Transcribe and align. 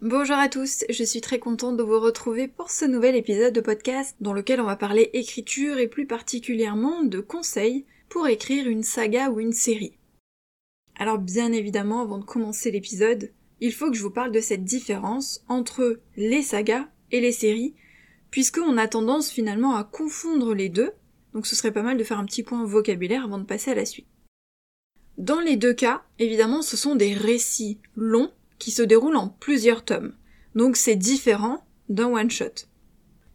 Bonjour 0.00 0.36
à 0.36 0.48
tous, 0.48 0.84
je 0.88 1.02
suis 1.02 1.20
très 1.20 1.40
contente 1.40 1.76
de 1.76 1.82
vous 1.82 1.98
retrouver 1.98 2.46
pour 2.46 2.70
ce 2.70 2.84
nouvel 2.84 3.16
épisode 3.16 3.52
de 3.52 3.60
podcast 3.60 4.14
dans 4.20 4.32
lequel 4.32 4.60
on 4.60 4.64
va 4.64 4.76
parler 4.76 5.10
écriture 5.12 5.78
et 5.78 5.88
plus 5.88 6.06
particulièrement 6.06 7.02
de 7.02 7.18
conseils 7.18 7.84
pour 8.08 8.28
écrire 8.28 8.68
une 8.68 8.84
saga 8.84 9.28
ou 9.28 9.40
une 9.40 9.52
série. 9.52 9.98
Alors 11.00 11.18
bien 11.18 11.50
évidemment, 11.50 12.00
avant 12.00 12.18
de 12.18 12.24
commencer 12.24 12.70
l'épisode, 12.70 13.32
il 13.60 13.72
faut 13.72 13.90
que 13.90 13.96
je 13.96 14.02
vous 14.04 14.12
parle 14.12 14.30
de 14.30 14.38
cette 14.38 14.62
différence 14.62 15.42
entre 15.48 15.98
les 16.16 16.42
sagas 16.42 16.86
et 17.10 17.20
les 17.20 17.32
séries, 17.32 17.74
puisqu'on 18.30 18.78
a 18.78 18.86
tendance 18.86 19.32
finalement 19.32 19.74
à 19.74 19.82
confondre 19.82 20.54
les 20.54 20.68
deux, 20.68 20.92
donc 21.34 21.44
ce 21.44 21.56
serait 21.56 21.72
pas 21.72 21.82
mal 21.82 21.96
de 21.96 22.04
faire 22.04 22.20
un 22.20 22.24
petit 22.24 22.44
point 22.44 22.64
vocabulaire 22.64 23.24
avant 23.24 23.38
de 23.38 23.46
passer 23.46 23.72
à 23.72 23.74
la 23.74 23.84
suite. 23.84 24.06
Dans 25.16 25.40
les 25.40 25.56
deux 25.56 25.74
cas, 25.74 26.04
évidemment, 26.20 26.62
ce 26.62 26.76
sont 26.76 26.94
des 26.94 27.14
récits 27.14 27.80
longs 27.96 28.30
qui 28.58 28.70
se 28.70 28.82
déroulent 28.82 29.16
en 29.16 29.28
plusieurs 29.28 29.84
tomes. 29.84 30.14
Donc 30.54 30.76
c'est 30.76 30.96
différent 30.96 31.64
d'un 31.88 32.12
one-shot. 32.12 32.66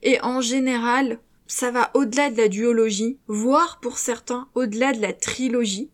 Et 0.01 0.19
en 0.21 0.41
général, 0.41 1.19
ça 1.47 1.71
va 1.71 1.91
au-delà 1.93 2.29
de 2.29 2.37
la 2.37 2.47
duologie, 2.47 3.19
voire 3.27 3.79
pour 3.79 3.97
certains 3.97 4.47
au-delà 4.55 4.93
de 4.93 5.01
la 5.01 5.13
trilogie, 5.13 5.89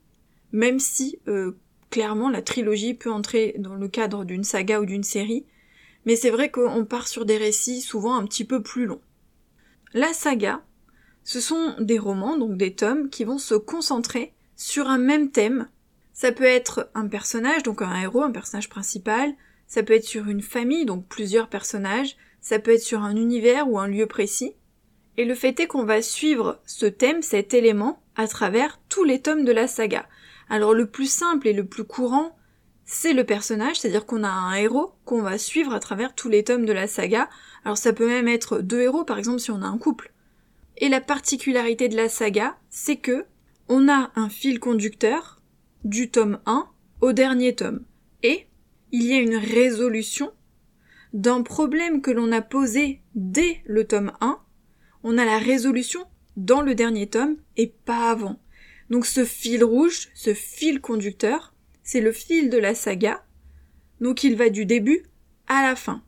même 0.51 0.79
si 0.79 1.19
euh, 1.27 1.57
clairement 1.89 2.29
la 2.29 2.41
trilogie 2.41 2.93
peut 2.93 3.11
entrer 3.11 3.55
dans 3.59 3.75
le 3.75 3.87
cadre 3.87 4.25
d'une 4.25 4.43
saga 4.43 4.79
ou 4.79 4.85
d'une 4.85 5.03
série, 5.03 5.45
mais 6.05 6.15
c'est 6.15 6.29
vrai 6.29 6.49
qu'on 6.49 6.85
part 6.85 7.07
sur 7.07 7.25
des 7.25 7.37
récits 7.37 7.81
souvent 7.81 8.15
un 8.15 8.25
petit 8.25 8.45
peu 8.45 8.63
plus 8.63 8.85
longs. 8.85 9.01
La 9.93 10.13
saga, 10.13 10.63
ce 11.23 11.39
sont 11.39 11.75
des 11.79 11.99
romans, 11.99 12.37
donc 12.37 12.57
des 12.57 12.73
tomes, 12.73 13.09
qui 13.09 13.23
vont 13.23 13.37
se 13.37 13.55
concentrer 13.55 14.33
sur 14.55 14.87
un 14.87 14.97
même 14.97 15.31
thème 15.31 15.67
ça 16.19 16.33
peut 16.33 16.43
être 16.43 16.89
un 16.95 17.07
personnage, 17.07 17.63
donc 17.63 17.81
un 17.81 17.95
héros, 17.95 18.23
un 18.23 18.31
personnage 18.31 18.67
principal, 18.67 19.33
ça 19.67 19.83
peut 19.83 19.93
être 19.93 20.03
sur 20.03 20.27
une 20.27 20.41
famille, 20.41 20.83
donc 20.83 21.07
plusieurs 21.07 21.47
personnages, 21.47 22.17
ça 22.41 22.59
peut 22.59 22.71
être 22.71 22.83
sur 22.83 23.03
un 23.03 23.15
univers 23.15 23.69
ou 23.69 23.79
un 23.79 23.87
lieu 23.87 24.05
précis. 24.05 24.53
Et 25.15 25.23
le 25.23 25.33
fait 25.33 25.57
est 25.61 25.67
qu'on 25.67 25.85
va 25.85 26.01
suivre 26.01 26.59
ce 26.65 26.87
thème, 26.87 27.21
cet 27.21 27.53
élément, 27.53 28.03
à 28.17 28.27
travers 28.27 28.81
tous 28.89 29.05
les 29.05 29.21
tomes 29.21 29.45
de 29.45 29.53
la 29.53 29.65
saga. 29.65 30.09
Alors 30.49 30.73
le 30.73 30.87
plus 30.87 31.09
simple 31.09 31.47
et 31.47 31.53
le 31.53 31.65
plus 31.65 31.85
courant, 31.85 32.37
c'est 32.83 33.13
le 33.13 33.23
personnage, 33.23 33.79
c'est-à-dire 33.79 34.05
qu'on 34.05 34.25
a 34.25 34.29
un 34.29 34.55
héros 34.55 34.91
qu'on 35.05 35.21
va 35.21 35.37
suivre 35.37 35.73
à 35.73 35.79
travers 35.79 36.13
tous 36.15 36.27
les 36.27 36.43
tomes 36.43 36.65
de 36.65 36.73
la 36.73 36.87
saga. 36.87 37.29
Alors 37.63 37.77
ça 37.77 37.93
peut 37.93 38.09
même 38.09 38.27
être 38.27 38.59
deux 38.59 38.81
héros, 38.81 39.05
par 39.05 39.19
exemple 39.19 39.39
si 39.39 39.51
on 39.51 39.61
a 39.61 39.67
un 39.67 39.77
couple. 39.77 40.11
Et 40.75 40.89
la 40.89 40.99
particularité 40.99 41.87
de 41.87 41.95
la 41.95 42.09
saga, 42.09 42.57
c'est 42.69 42.97
que 42.97 43.23
on 43.69 43.87
a 43.87 44.11
un 44.17 44.27
fil 44.27 44.59
conducteur, 44.59 45.38
du 45.83 46.09
tome 46.09 46.39
1 46.45 46.67
au 47.01 47.13
dernier 47.13 47.55
tome. 47.55 47.83
Et 48.23 48.47
il 48.91 49.05
y 49.05 49.13
a 49.13 49.19
une 49.19 49.35
résolution 49.35 50.31
d'un 51.13 51.41
problème 51.41 52.01
que 52.01 52.11
l'on 52.11 52.31
a 52.31 52.41
posé 52.41 53.01
dès 53.15 53.61
le 53.65 53.85
tome 53.85 54.11
1. 54.21 54.39
On 55.03 55.17
a 55.17 55.25
la 55.25 55.39
résolution 55.39 56.05
dans 56.37 56.61
le 56.61 56.75
dernier 56.75 57.07
tome 57.07 57.37
et 57.57 57.67
pas 57.67 58.09
avant. 58.09 58.39
Donc 58.89 59.05
ce 59.05 59.25
fil 59.25 59.63
rouge, 59.63 60.09
ce 60.15 60.33
fil 60.33 60.81
conducteur, 60.81 61.53
c'est 61.83 62.01
le 62.01 62.11
fil 62.11 62.49
de 62.49 62.57
la 62.57 62.75
saga. 62.75 63.23
Donc 64.01 64.23
il 64.23 64.35
va 64.35 64.49
du 64.49 64.65
début 64.65 65.03
à 65.47 65.61
la 65.63 65.75
fin. 65.75 66.03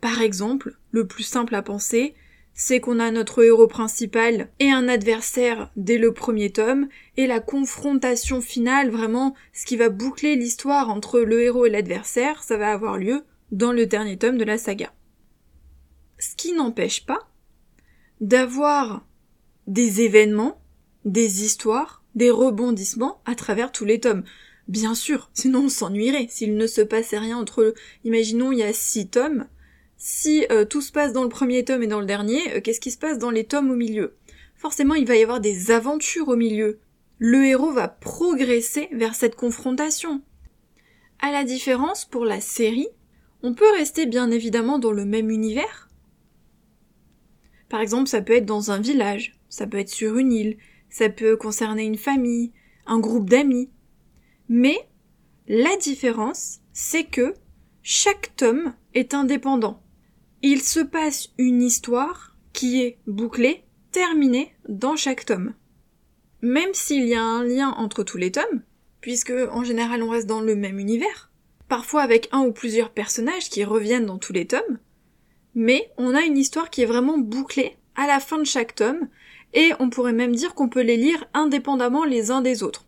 Par 0.00 0.20
exemple, 0.20 0.78
le 0.90 1.06
plus 1.06 1.22
simple 1.22 1.54
à 1.54 1.62
penser, 1.62 2.14
c'est 2.56 2.80
qu'on 2.80 2.98
a 2.98 3.10
notre 3.10 3.44
héros 3.44 3.68
principal 3.68 4.48
et 4.58 4.70
un 4.70 4.88
adversaire 4.88 5.70
dès 5.76 5.98
le 5.98 6.12
premier 6.12 6.50
tome, 6.50 6.88
et 7.18 7.26
la 7.26 7.38
confrontation 7.38 8.40
finale, 8.40 8.90
vraiment, 8.90 9.34
ce 9.52 9.66
qui 9.66 9.76
va 9.76 9.90
boucler 9.90 10.36
l'histoire 10.36 10.88
entre 10.88 11.20
le 11.20 11.42
héros 11.42 11.66
et 11.66 11.70
l'adversaire, 11.70 12.42
ça 12.42 12.56
va 12.56 12.72
avoir 12.72 12.96
lieu 12.96 13.22
dans 13.52 13.72
le 13.72 13.86
dernier 13.86 14.16
tome 14.16 14.38
de 14.38 14.44
la 14.44 14.56
saga. 14.56 14.92
Ce 16.18 16.34
qui 16.34 16.54
n'empêche 16.54 17.04
pas 17.04 17.28
d'avoir 18.22 19.06
des 19.66 20.00
événements, 20.00 20.62
des 21.04 21.44
histoires, 21.44 22.02
des 22.14 22.30
rebondissements 22.30 23.20
à 23.26 23.34
travers 23.34 23.70
tous 23.70 23.84
les 23.84 24.00
tomes. 24.00 24.24
Bien 24.66 24.94
sûr, 24.94 25.30
sinon 25.34 25.66
on 25.66 25.68
s'ennuierait. 25.68 26.26
S'il 26.30 26.56
ne 26.56 26.66
se 26.66 26.80
passait 26.80 27.18
rien 27.18 27.36
entre, 27.36 27.74
imaginons, 28.04 28.50
il 28.50 28.58
y 28.58 28.62
a 28.62 28.72
six 28.72 29.08
tomes, 29.08 29.46
si 29.96 30.46
euh, 30.50 30.64
tout 30.64 30.82
se 30.82 30.92
passe 30.92 31.12
dans 31.12 31.22
le 31.22 31.28
premier 31.28 31.64
tome 31.64 31.82
et 31.82 31.86
dans 31.86 32.00
le 32.00 32.06
dernier, 32.06 32.54
euh, 32.54 32.60
qu'est-ce 32.60 32.80
qui 32.80 32.90
se 32.90 32.98
passe 32.98 33.18
dans 33.18 33.30
les 33.30 33.44
tomes 33.44 33.70
au 33.70 33.76
milieu? 33.76 34.16
Forcément, 34.54 34.94
il 34.94 35.06
va 35.06 35.16
y 35.16 35.22
avoir 35.22 35.40
des 35.40 35.70
aventures 35.70 36.28
au 36.28 36.36
milieu. 36.36 36.80
Le 37.18 37.44
héros 37.46 37.72
va 37.72 37.88
progresser 37.88 38.88
vers 38.92 39.14
cette 39.14 39.36
confrontation. 39.36 40.22
À 41.20 41.32
la 41.32 41.44
différence, 41.44 42.04
pour 42.04 42.26
la 42.26 42.40
série, 42.40 42.88
on 43.42 43.54
peut 43.54 43.70
rester 43.76 44.06
bien 44.06 44.30
évidemment 44.30 44.78
dans 44.78 44.92
le 44.92 45.04
même 45.04 45.30
univers. 45.30 45.88
Par 47.68 47.80
exemple, 47.80 48.08
ça 48.08 48.20
peut 48.20 48.34
être 48.34 48.46
dans 48.46 48.70
un 48.70 48.80
village, 48.80 49.38
ça 49.48 49.66
peut 49.66 49.78
être 49.78 49.88
sur 49.88 50.18
une 50.18 50.32
île, 50.32 50.58
ça 50.90 51.08
peut 51.08 51.36
concerner 51.36 51.84
une 51.84 51.98
famille, 51.98 52.52
un 52.86 52.98
groupe 52.98 53.30
d'amis. 53.30 53.70
Mais 54.48 54.78
la 55.48 55.74
différence, 55.76 56.60
c'est 56.72 57.04
que 57.04 57.34
chaque 57.82 58.36
tome 58.36 58.74
est 58.94 59.14
indépendant 59.14 59.82
il 60.48 60.62
se 60.62 60.78
passe 60.78 61.30
une 61.38 61.60
histoire 61.60 62.36
qui 62.52 62.80
est 62.80 62.98
bouclée, 63.08 63.64
terminée 63.90 64.54
dans 64.68 64.94
chaque 64.94 65.24
tome. 65.24 65.54
Même 66.40 66.72
s'il 66.72 67.08
y 67.08 67.16
a 67.16 67.22
un 67.22 67.42
lien 67.42 67.70
entre 67.70 68.04
tous 68.04 68.16
les 68.16 68.30
tomes, 68.30 68.62
puisque 69.00 69.32
en 69.50 69.64
général 69.64 70.04
on 70.04 70.08
reste 70.08 70.28
dans 70.28 70.40
le 70.40 70.54
même 70.54 70.78
univers, 70.78 71.32
parfois 71.66 72.02
avec 72.02 72.28
un 72.30 72.42
ou 72.42 72.52
plusieurs 72.52 72.90
personnages 72.90 73.50
qui 73.50 73.64
reviennent 73.64 74.06
dans 74.06 74.18
tous 74.18 74.32
les 74.32 74.46
tomes, 74.46 74.78
mais 75.56 75.90
on 75.98 76.14
a 76.14 76.22
une 76.22 76.38
histoire 76.38 76.70
qui 76.70 76.82
est 76.82 76.86
vraiment 76.86 77.18
bouclée 77.18 77.76
à 77.96 78.06
la 78.06 78.20
fin 78.20 78.38
de 78.38 78.44
chaque 78.44 78.76
tome, 78.76 79.08
et 79.52 79.72
on 79.80 79.90
pourrait 79.90 80.12
même 80.12 80.36
dire 80.36 80.54
qu'on 80.54 80.68
peut 80.68 80.82
les 80.82 80.96
lire 80.96 81.24
indépendamment 81.34 82.04
les 82.04 82.30
uns 82.30 82.40
des 82.40 82.62
autres. 82.62 82.85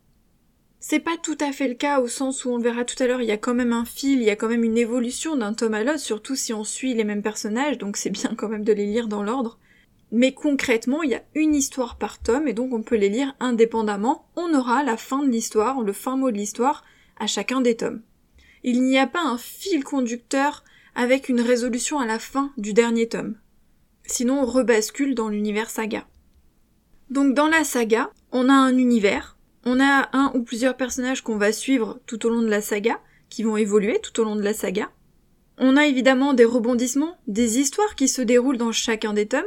C'est 0.90 1.00
pas 1.00 1.18
tout 1.22 1.36
à 1.38 1.52
fait 1.52 1.68
le 1.68 1.74
cas 1.74 2.00
au 2.00 2.08
sens 2.08 2.46
où 2.46 2.50
on 2.50 2.56
le 2.56 2.62
verra 2.62 2.82
tout 2.82 2.96
à 3.02 3.06
l'heure, 3.06 3.20
il 3.20 3.28
y 3.28 3.30
a 3.30 3.36
quand 3.36 3.52
même 3.52 3.74
un 3.74 3.84
fil, 3.84 4.22
il 4.22 4.24
y 4.24 4.30
a 4.30 4.36
quand 4.36 4.48
même 4.48 4.64
une 4.64 4.78
évolution 4.78 5.36
d'un 5.36 5.52
tome 5.52 5.74
à 5.74 5.84
l'autre, 5.84 5.98
surtout 5.98 6.34
si 6.34 6.54
on 6.54 6.64
suit 6.64 6.94
les 6.94 7.04
mêmes 7.04 7.20
personnages, 7.20 7.76
donc 7.76 7.98
c'est 7.98 8.08
bien 8.08 8.34
quand 8.34 8.48
même 8.48 8.64
de 8.64 8.72
les 8.72 8.86
lire 8.86 9.06
dans 9.06 9.22
l'ordre. 9.22 9.58
Mais 10.12 10.32
concrètement, 10.32 11.02
il 11.02 11.10
y 11.10 11.14
a 11.14 11.22
une 11.34 11.54
histoire 11.54 11.98
par 11.98 12.22
tome, 12.22 12.48
et 12.48 12.54
donc 12.54 12.72
on 12.72 12.80
peut 12.80 12.96
les 12.96 13.10
lire 13.10 13.36
indépendamment. 13.38 14.30
On 14.34 14.54
aura 14.54 14.82
la 14.82 14.96
fin 14.96 15.22
de 15.22 15.28
l'histoire, 15.28 15.82
le 15.82 15.92
fin 15.92 16.16
mot 16.16 16.30
de 16.30 16.38
l'histoire, 16.38 16.84
à 17.20 17.26
chacun 17.26 17.60
des 17.60 17.76
tomes. 17.76 18.00
Il 18.64 18.82
n'y 18.82 18.96
a 18.96 19.06
pas 19.06 19.22
un 19.22 19.36
fil 19.36 19.84
conducteur 19.84 20.64
avec 20.94 21.28
une 21.28 21.42
résolution 21.42 21.98
à 21.98 22.06
la 22.06 22.18
fin 22.18 22.50
du 22.56 22.72
dernier 22.72 23.08
tome. 23.08 23.36
Sinon 24.06 24.40
on 24.40 24.46
rebascule 24.46 25.14
dans 25.14 25.28
l'univers 25.28 25.68
saga. 25.68 26.06
Donc 27.10 27.34
dans 27.34 27.48
la 27.48 27.64
saga, 27.64 28.10
on 28.32 28.48
a 28.48 28.54
un 28.54 28.78
univers, 28.78 29.37
on 29.64 29.80
a 29.80 30.08
un 30.12 30.32
ou 30.34 30.42
plusieurs 30.42 30.76
personnages 30.76 31.22
qu'on 31.22 31.36
va 31.36 31.52
suivre 31.52 32.00
tout 32.06 32.26
au 32.26 32.30
long 32.30 32.42
de 32.42 32.48
la 32.48 32.62
saga, 32.62 33.00
qui 33.28 33.42
vont 33.42 33.56
évoluer 33.56 34.00
tout 34.00 34.20
au 34.20 34.24
long 34.24 34.36
de 34.36 34.42
la 34.42 34.54
saga. 34.54 34.90
On 35.58 35.76
a 35.76 35.86
évidemment 35.86 36.34
des 36.34 36.44
rebondissements, 36.44 37.18
des 37.26 37.58
histoires 37.58 37.94
qui 37.94 38.08
se 38.08 38.22
déroulent 38.22 38.58
dans 38.58 38.72
chacun 38.72 39.12
des 39.12 39.26
tomes, 39.26 39.42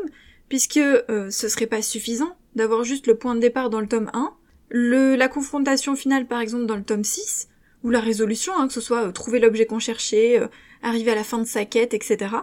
puisque 0.50 0.78
euh, 0.78 1.30
ce 1.30 1.48
serait 1.48 1.68
pas 1.68 1.82
suffisant 1.82 2.36
d'avoir 2.56 2.84
juste 2.84 3.08
le 3.08 3.16
point 3.16 3.36
de 3.36 3.40
départ 3.40 3.70
dans 3.70 3.80
le 3.80 3.88
tome 3.88 4.12
1, 4.14 4.34
le, 4.70 5.16
la 5.16 5.30
confrontation 5.30 5.96
finale 5.96 6.28
par 6.28 6.42
exemple 6.42 6.66
dans 6.66 6.76
le 6.76 6.84
tome 6.84 7.06
6, 7.06 7.48
ou 7.84 7.90
la 7.90 8.02
résolution, 8.02 8.54
hein, 8.58 8.68
que 8.68 8.74
ce 8.74 8.82
soit 8.82 9.08
euh, 9.08 9.12
trouver 9.12 9.40
l'objet 9.40 9.66
qu'on 9.66 9.80
cherchait, 9.80 10.40
euh, 10.40 10.48
arriver 10.84 11.12
à 11.12 11.16
la 11.16 11.24
fin 11.24 11.40
de 11.40 11.46
sa 11.46 11.64
quête, 11.64 11.94
etc. 11.94 12.36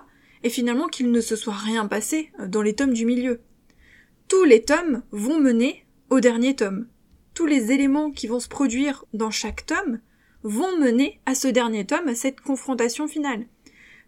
Et 0.42 0.48
finalement 0.50 0.88
qu'il 0.88 1.10
ne 1.10 1.20
se 1.20 1.36
soit 1.36 1.54
rien 1.54 1.86
passé 1.86 2.32
dans 2.46 2.62
les 2.62 2.74
tomes 2.74 2.94
du 2.94 3.04
milieu. 3.04 3.40
Tous 4.28 4.44
les 4.44 4.62
tomes 4.62 5.02
vont 5.10 5.38
mener 5.38 5.84
au 6.10 6.20
dernier 6.20 6.56
tome 6.56 6.86
tous 7.38 7.46
les 7.46 7.70
éléments 7.70 8.10
qui 8.10 8.26
vont 8.26 8.40
se 8.40 8.48
produire 8.48 9.04
dans 9.12 9.30
chaque 9.30 9.64
tome 9.64 10.00
vont 10.42 10.76
mener 10.76 11.20
à 11.24 11.36
ce 11.36 11.46
dernier 11.46 11.86
tome, 11.86 12.08
à 12.08 12.16
cette 12.16 12.40
confrontation 12.40 13.06
finale. 13.06 13.46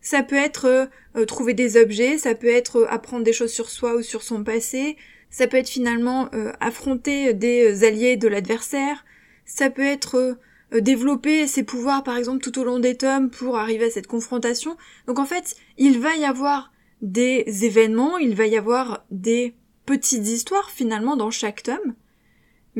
Ça 0.01 0.25
peut 0.25 0.35
être 0.35 0.65
euh, 0.65 0.87
euh, 1.15 1.27
trouver 1.27 1.55
des 1.55 1.77
objets, 1.77 2.19
ça 2.19 2.35
peut 2.35 2.49
être 2.49 2.79
euh, 2.79 2.93
apprendre 2.93 3.23
des 3.23 3.33
choses 3.33 3.53
sur 3.53 3.71
soi 3.71 3.95
ou 3.95 4.03
sur 4.03 4.23
son 4.25 4.43
passé, 4.43 4.97
ça 5.31 5.47
peut 5.47 5.59
être 5.59 5.69
finalement 5.69 6.29
affronter 6.59 7.33
des 7.33 7.85
alliés 7.85 8.17
de 8.17 8.27
l'adversaire, 8.27 9.05
ça 9.45 9.71
peut 9.71 9.87
être 9.87 10.37
développer 10.73 11.47
ses 11.47 11.63
pouvoirs 11.63 12.03
par 12.03 12.17
exemple 12.17 12.43
tout 12.43 12.59
au 12.59 12.65
long 12.65 12.81
des 12.81 12.97
tomes 12.97 13.31
pour 13.31 13.57
arriver 13.57 13.85
à 13.85 13.91
cette 13.91 14.09
confrontation. 14.09 14.77
Donc 15.07 15.21
en 15.21 15.25
fait, 15.25 15.55
il 15.79 16.01
va 16.01 16.17
y 16.17 16.25
avoir 16.25 16.73
des 17.01 17.45
événements, 17.65 18.19
il 18.19 18.35
va 18.35 18.47
y 18.47 18.57
avoir 18.57 19.07
des 19.13 19.55
petites 19.87 20.27
histoires 20.27 20.71
finalement 20.71 21.17
dans 21.17 21.31
chaque 21.31 21.63
tome, 21.63 21.95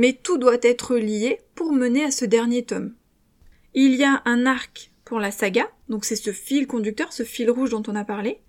mais 0.01 0.15
tout 0.15 0.39
doit 0.39 0.57
être 0.63 0.97
lié 0.97 1.41
pour 1.55 1.75
mener 1.75 2.03
à 2.03 2.11
ce 2.11 2.25
dernier 2.25 2.63
tome. 2.63 2.95
Il 3.75 3.95
y 3.97 4.03
a 4.03 4.23
un 4.25 4.47
arc 4.47 4.93
pour 5.05 5.21
la 5.21 5.31
saga, 5.31 5.71
donc 5.91 6.07
c'est 6.07 6.17
ce 6.17 6.33
fil 6.33 6.67
conducteur, 6.67 7.13
ce 7.13 7.23
fil 7.23 7.51
rouge 7.51 7.69
dont 7.69 7.83
on 7.87 7.95
a 7.95 8.03
parlé, 8.03 8.41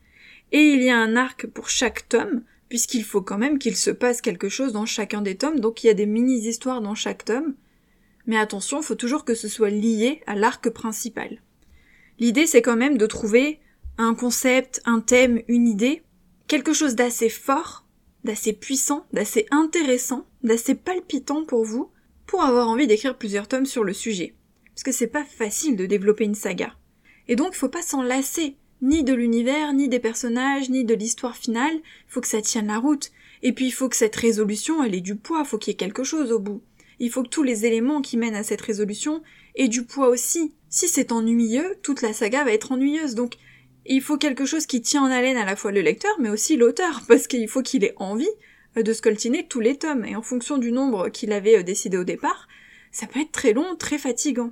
et 0.54 0.62
il 0.62 0.82
y 0.82 0.90
a 0.90 0.96
un 0.96 1.18
arc 1.18 1.48
pour 1.48 1.68
chaque 1.68 2.08
tome, 2.08 2.44
puisqu'il 2.70 3.04
faut 3.04 3.22
quand 3.22 3.38
même 3.38 3.60
qu'il 3.60 3.76
se 3.76 3.92
passe 3.92 4.22
quelque 4.22 4.48
chose 4.48 4.72
dans 4.72 4.86
chacun 4.86 5.22
des 5.22 5.36
tomes, 5.36 5.60
donc 5.60 5.84
il 5.84 5.88
y 5.88 5.90
a 5.90 5.94
des 5.94 6.06
mini-histoires 6.06 6.80
dans 6.80 6.96
chaque 6.96 7.26
tome, 7.26 7.56
mais 8.26 8.38
attention, 8.38 8.80
il 8.80 8.86
faut 8.86 8.96
toujours 8.96 9.26
que 9.26 9.36
ce 9.36 9.50
soit 9.50 9.72
lié 9.72 10.22
à 10.28 10.36
l'arc 10.36 10.70
principal. 10.70 11.42
L'idée 12.18 12.48
c'est 12.48 12.62
quand 12.62 12.78
même 12.78 12.98
de 12.98 13.08
trouver 13.08 13.60
un 13.98 14.16
concept, 14.16 14.82
un 14.86 15.02
thème, 15.02 15.42
une 15.50 15.68
idée, 15.68 16.02
quelque 16.48 16.72
chose 16.72 16.96
d'assez 16.96 17.28
fort, 17.28 17.86
d'assez 18.24 18.54
puissant, 18.54 19.06
d'assez 19.12 19.48
intéressant, 19.52 20.26
d'assez 20.44 20.76
palpitant 20.76 21.46
pour 21.46 21.64
vous, 21.64 21.92
pour 22.26 22.44
avoir 22.44 22.68
envie 22.70 22.88
d'écrire 22.88 23.18
plusieurs 23.18 23.48
tomes 23.48 23.66
sur 23.66 23.84
le 23.84 23.94
sujet. 23.94 24.36
Parce 24.74 24.84
que 24.84 24.92
c'est 24.92 25.08
pas 25.08 25.24
facile 25.24 25.76
de 25.76 25.86
développer 25.86 26.24
une 26.24 26.36
saga. 26.36 26.74
Et 27.28 27.36
donc 27.36 27.54
faut 27.54 27.70
pas 27.70 27.82
s'en 27.82 28.02
lasser, 28.02 28.56
ni 28.82 29.04
de 29.04 29.14
l'univers, 29.14 29.74
ni 29.74 29.90
des 29.90 30.00
personnages, 30.00 30.70
ni 30.70 30.84
de 30.84 30.94
l'histoire 30.94 31.36
finale, 31.36 31.80
faut 32.08 32.22
que 32.22 32.28
ça 32.28 32.42
tienne 32.42 32.68
la 32.68 32.80
route. 32.80 33.12
Et 33.44 33.54
puis 33.54 33.68
il 33.68 33.72
faut 33.72 33.90
que 33.90 33.96
cette 33.96 34.16
résolution, 34.16 34.84
elle 34.84 34.96
ait 34.96 35.02
du 35.02 35.16
poids, 35.16 35.44
faut 35.44 35.58
qu'il 35.58 35.72
y 35.72 35.76
ait 35.76 35.78
quelque 35.78 36.04
chose 36.04 36.32
au 36.32 36.40
bout. 36.40 36.62
Il 37.00 37.10
faut 37.10 37.24
que 37.24 37.30
tous 37.30 37.44
les 37.44 37.66
éléments 37.66 38.02
qui 38.02 38.18
mènent 38.18 38.36
à 38.36 38.44
cette 38.44 38.62
résolution 38.62 39.24
aient 39.56 39.68
du 39.68 39.86
poids 39.86 40.10
aussi. 40.10 40.54
Si 40.70 40.88
c'est 40.88 41.12
ennuyeux, 41.12 41.76
toute 41.84 42.02
la 42.02 42.14
saga 42.14 42.44
va 42.44 42.54
être 42.54 42.72
ennuyeuse, 42.72 43.16
donc 43.16 43.36
il 43.86 44.02
faut 44.02 44.18
quelque 44.18 44.46
chose 44.46 44.68
qui 44.68 44.82
tient 44.82 45.04
en 45.04 45.12
haleine 45.12 45.38
à 45.38 45.46
la 45.46 45.56
fois 45.56 45.72
le 45.72 45.82
lecteur, 45.82 46.12
mais 46.20 46.30
aussi 46.30 46.58
l'auteur, 46.58 47.02
parce 47.08 47.28
qu'il 47.28 47.48
faut 47.48 47.62
qu'il 47.62 47.84
ait 47.84 47.96
envie 47.98 48.30
de 48.76 48.94
scoltiner 48.94 49.48
tous 49.48 49.60
les 49.60 49.78
tomes, 49.78 50.06
et 50.06 50.16
en 50.16 50.22
fonction 50.22 50.58
du 50.58 50.72
nombre 50.72 51.10
qu'il 51.10 51.34
avait 51.34 51.58
euh, 51.58 51.64
décidé 51.64 51.98
au 51.98 52.04
départ, 52.04 52.48
ça 52.92 53.08
peut 53.08 53.22
être 53.22 53.32
très 53.32 53.54
long, 53.54 53.76
très 53.76 53.98
fatigant. 53.98 54.52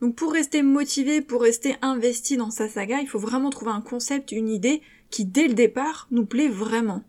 Donc 0.00 0.14
pour 0.14 0.32
rester 0.32 0.62
motivé, 0.62 1.22
pour 1.22 1.42
rester 1.42 1.76
investi 1.82 2.36
dans 2.36 2.50
sa 2.50 2.68
saga, 2.68 3.00
il 3.00 3.08
faut 3.08 3.18
vraiment 3.18 3.50
trouver 3.50 3.70
un 3.70 3.80
concept, 3.80 4.32
une 4.32 4.48
idée 4.48 4.82
qui 5.10 5.24
dès 5.24 5.48
le 5.48 5.54
départ 5.54 6.06
nous 6.10 6.26
plaît 6.26 6.48
vraiment. 6.48 7.02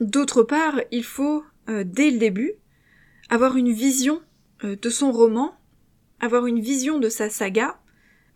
D'autre 0.00 0.42
part, 0.42 0.80
il 0.90 1.04
faut, 1.04 1.42
euh, 1.68 1.84
dès 1.86 2.10
le 2.10 2.18
début, 2.18 2.54
avoir 3.28 3.56
une 3.56 3.72
vision 3.72 4.20
de 4.62 4.90
son 4.90 5.10
roman, 5.10 5.54
avoir 6.20 6.46
une 6.46 6.60
vision 6.60 6.98
de 6.98 7.08
sa 7.08 7.30
saga 7.30 7.80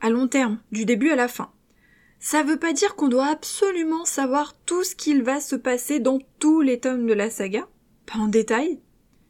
à 0.00 0.08
long 0.08 0.28
terme, 0.28 0.58
du 0.72 0.84
début 0.84 1.10
à 1.10 1.16
la 1.16 1.28
fin. 1.28 1.53
Ça 2.26 2.42
veut 2.42 2.58
pas 2.58 2.72
dire 2.72 2.96
qu'on 2.96 3.08
doit 3.08 3.26
absolument 3.26 4.06
savoir 4.06 4.54
tout 4.64 4.82
ce 4.82 4.94
qu'il 4.94 5.22
va 5.22 5.40
se 5.40 5.56
passer 5.56 6.00
dans 6.00 6.20
tous 6.38 6.62
les 6.62 6.80
tomes 6.80 7.06
de 7.06 7.12
la 7.12 7.28
saga, 7.28 7.68
pas 8.06 8.18
en 8.18 8.28
détail. 8.28 8.80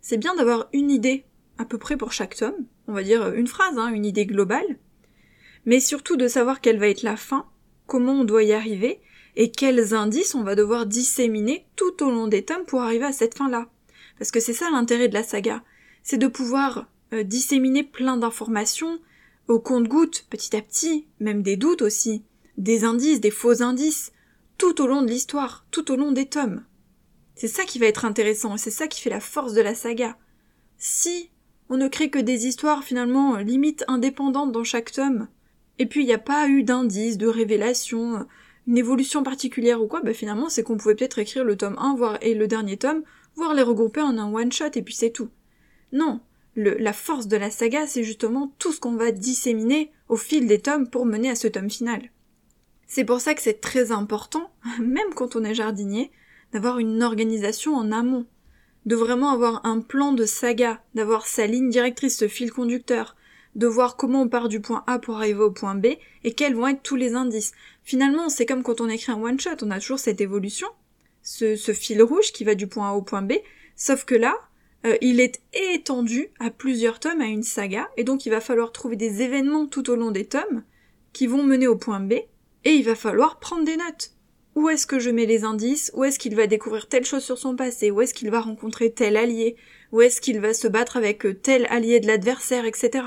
C'est 0.00 0.16
bien 0.16 0.36
d'avoir 0.36 0.68
une 0.72 0.92
idée, 0.92 1.24
à 1.58 1.64
peu 1.64 1.76
près 1.76 1.96
pour 1.96 2.12
chaque 2.12 2.36
tome, 2.36 2.54
on 2.86 2.92
va 2.92 3.02
dire 3.02 3.34
une 3.34 3.48
phrase, 3.48 3.76
hein, 3.78 3.92
une 3.92 4.06
idée 4.06 4.26
globale, 4.26 4.78
mais 5.66 5.80
surtout 5.80 6.16
de 6.16 6.28
savoir 6.28 6.60
quelle 6.60 6.78
va 6.78 6.86
être 6.86 7.02
la 7.02 7.16
fin, 7.16 7.46
comment 7.88 8.20
on 8.20 8.24
doit 8.24 8.44
y 8.44 8.52
arriver, 8.52 9.00
et 9.34 9.50
quels 9.50 9.92
indices 9.92 10.36
on 10.36 10.44
va 10.44 10.54
devoir 10.54 10.86
disséminer 10.86 11.66
tout 11.74 12.00
au 12.00 12.12
long 12.12 12.28
des 12.28 12.44
tomes 12.44 12.64
pour 12.64 12.82
arriver 12.82 13.06
à 13.06 13.12
cette 13.12 13.36
fin-là. 13.36 13.66
Parce 14.20 14.30
que 14.30 14.38
c'est 14.38 14.54
ça 14.54 14.70
l'intérêt 14.70 15.08
de 15.08 15.14
la 15.14 15.24
saga, 15.24 15.64
c'est 16.04 16.16
de 16.16 16.28
pouvoir 16.28 16.86
euh, 17.12 17.24
disséminer 17.24 17.82
plein 17.82 18.16
d'informations 18.16 19.00
au 19.48 19.58
compte-gouttes, 19.58 20.26
petit 20.30 20.54
à 20.54 20.62
petit, 20.62 21.08
même 21.18 21.42
des 21.42 21.56
doutes 21.56 21.82
aussi, 21.82 22.22
des 22.56 22.84
indices, 22.84 23.20
des 23.20 23.30
faux 23.30 23.62
indices, 23.62 24.12
tout 24.58 24.80
au 24.80 24.86
long 24.86 25.02
de 25.02 25.08
l'histoire, 25.08 25.66
tout 25.70 25.90
au 25.90 25.96
long 25.96 26.12
des 26.12 26.26
tomes. 26.26 26.64
C'est 27.34 27.48
ça 27.48 27.64
qui 27.64 27.78
va 27.78 27.86
être 27.86 28.04
intéressant, 28.04 28.54
et 28.54 28.58
c'est 28.58 28.70
ça 28.70 28.86
qui 28.86 29.00
fait 29.00 29.10
la 29.10 29.20
force 29.20 29.54
de 29.54 29.60
la 29.60 29.74
saga. 29.74 30.16
Si 30.78 31.30
on 31.68 31.76
ne 31.76 31.88
crée 31.88 32.10
que 32.10 32.18
des 32.18 32.46
histoires 32.46 32.84
finalement 32.84 33.36
limite 33.36 33.84
indépendantes 33.88 34.52
dans 34.52 34.64
chaque 34.64 34.92
tome, 34.92 35.28
et 35.78 35.86
puis 35.86 36.02
il 36.02 36.06
n'y 36.06 36.12
a 36.12 36.18
pas 36.18 36.48
eu 36.48 36.62
d'indices, 36.62 37.18
de 37.18 37.26
révélations, 37.26 38.26
une 38.66 38.78
évolution 38.78 39.22
particulière 39.22 39.82
ou 39.82 39.86
quoi, 39.86 40.00
bah 40.00 40.14
finalement 40.14 40.48
c'est 40.48 40.62
qu'on 40.62 40.76
pouvait 40.76 40.94
peut-être 40.94 41.18
écrire 41.18 41.44
le 41.44 41.56
tome 41.56 41.76
1 41.78 41.96
voire, 41.96 42.18
et 42.22 42.34
le 42.34 42.46
dernier 42.46 42.76
tome, 42.76 43.02
voire 43.34 43.54
les 43.54 43.62
regrouper 43.62 44.00
en 44.00 44.16
un 44.16 44.32
one-shot 44.32 44.70
et 44.74 44.82
puis 44.82 44.94
c'est 44.94 45.10
tout. 45.10 45.30
Non, 45.92 46.20
la 46.54 46.92
force 46.92 47.26
de 47.26 47.36
la 47.36 47.50
saga 47.50 47.86
c'est 47.88 48.04
justement 48.04 48.54
tout 48.58 48.72
ce 48.72 48.78
qu'on 48.78 48.94
va 48.94 49.10
disséminer 49.10 49.90
au 50.08 50.16
fil 50.16 50.46
des 50.46 50.60
tomes 50.60 50.88
pour 50.88 51.06
mener 51.06 51.30
à 51.30 51.34
ce 51.34 51.48
tome 51.48 51.70
final. 51.70 52.10
C'est 52.86 53.04
pour 53.04 53.20
ça 53.20 53.34
que 53.34 53.42
c'est 53.42 53.60
très 53.60 53.92
important, 53.92 54.50
même 54.80 55.14
quand 55.14 55.36
on 55.36 55.44
est 55.44 55.54
jardinier, 55.54 56.10
d'avoir 56.52 56.78
une 56.78 57.02
organisation 57.02 57.74
en 57.74 57.90
amont, 57.92 58.26
de 58.86 58.96
vraiment 58.96 59.30
avoir 59.30 59.64
un 59.64 59.80
plan 59.80 60.12
de 60.12 60.26
saga, 60.26 60.82
d'avoir 60.94 61.26
sa 61.26 61.46
ligne 61.46 61.70
directrice, 61.70 62.18
ce 62.18 62.28
fil 62.28 62.52
conducteur, 62.52 63.16
de 63.54 63.66
voir 63.66 63.96
comment 63.96 64.22
on 64.22 64.28
part 64.28 64.48
du 64.48 64.60
point 64.60 64.84
A 64.86 64.98
pour 64.98 65.16
arriver 65.16 65.40
au 65.40 65.50
point 65.50 65.74
B 65.74 65.86
et 66.24 66.34
quels 66.34 66.54
vont 66.54 66.66
être 66.66 66.82
tous 66.82 66.96
les 66.96 67.14
indices. 67.14 67.52
Finalement, 67.84 68.28
c'est 68.28 68.46
comme 68.46 68.62
quand 68.62 68.80
on 68.80 68.88
écrit 68.88 69.12
un 69.12 69.22
one 69.22 69.38
shot, 69.38 69.62
on 69.62 69.70
a 69.70 69.80
toujours 69.80 69.98
cette 69.98 70.20
évolution, 70.20 70.68
ce, 71.22 71.56
fil 71.56 72.02
rouge 72.02 72.32
qui 72.32 72.44
va 72.44 72.54
du 72.54 72.66
point 72.66 72.90
A 72.90 72.92
au 72.92 73.02
point 73.02 73.22
B, 73.22 73.34
sauf 73.76 74.04
que 74.04 74.14
là, 74.14 74.34
euh, 74.86 74.96
il 75.00 75.20
est 75.20 75.40
étendu 75.52 76.28
à 76.40 76.50
plusieurs 76.50 77.00
tomes, 77.00 77.20
à 77.20 77.26
une 77.26 77.42
saga, 77.42 77.88
et 77.96 78.04
donc 78.04 78.26
il 78.26 78.30
va 78.30 78.40
falloir 78.40 78.72
trouver 78.72 78.96
des 78.96 79.22
événements 79.22 79.66
tout 79.66 79.88
au 79.88 79.96
long 79.96 80.10
des 80.10 80.26
tomes 80.26 80.62
qui 81.12 81.26
vont 81.26 81.42
mener 81.42 81.68
au 81.68 81.76
point 81.76 82.00
B, 82.00 82.14
et 82.64 82.72
il 82.72 82.84
va 82.84 82.94
falloir 82.94 83.38
prendre 83.38 83.64
des 83.64 83.76
notes. 83.76 84.12
Où 84.54 84.68
est-ce 84.68 84.86
que 84.86 85.00
je 85.00 85.10
mets 85.10 85.26
les 85.26 85.44
indices? 85.44 85.90
Où 85.94 86.04
est-ce 86.04 86.18
qu'il 86.18 86.36
va 86.36 86.46
découvrir 86.46 86.88
telle 86.88 87.04
chose 87.04 87.24
sur 87.24 87.38
son 87.38 87.56
passé? 87.56 87.90
Où 87.90 88.00
est-ce 88.00 88.14
qu'il 88.14 88.30
va 88.30 88.40
rencontrer 88.40 88.92
tel 88.92 89.16
allié? 89.16 89.56
Où 89.90 90.00
est-ce 90.00 90.20
qu'il 90.20 90.40
va 90.40 90.54
se 90.54 90.68
battre 90.68 90.96
avec 90.96 91.26
euh, 91.26 91.34
tel 91.34 91.66
allié 91.70 91.98
de 91.98 92.06
l'adversaire, 92.06 92.64
etc. 92.64 93.04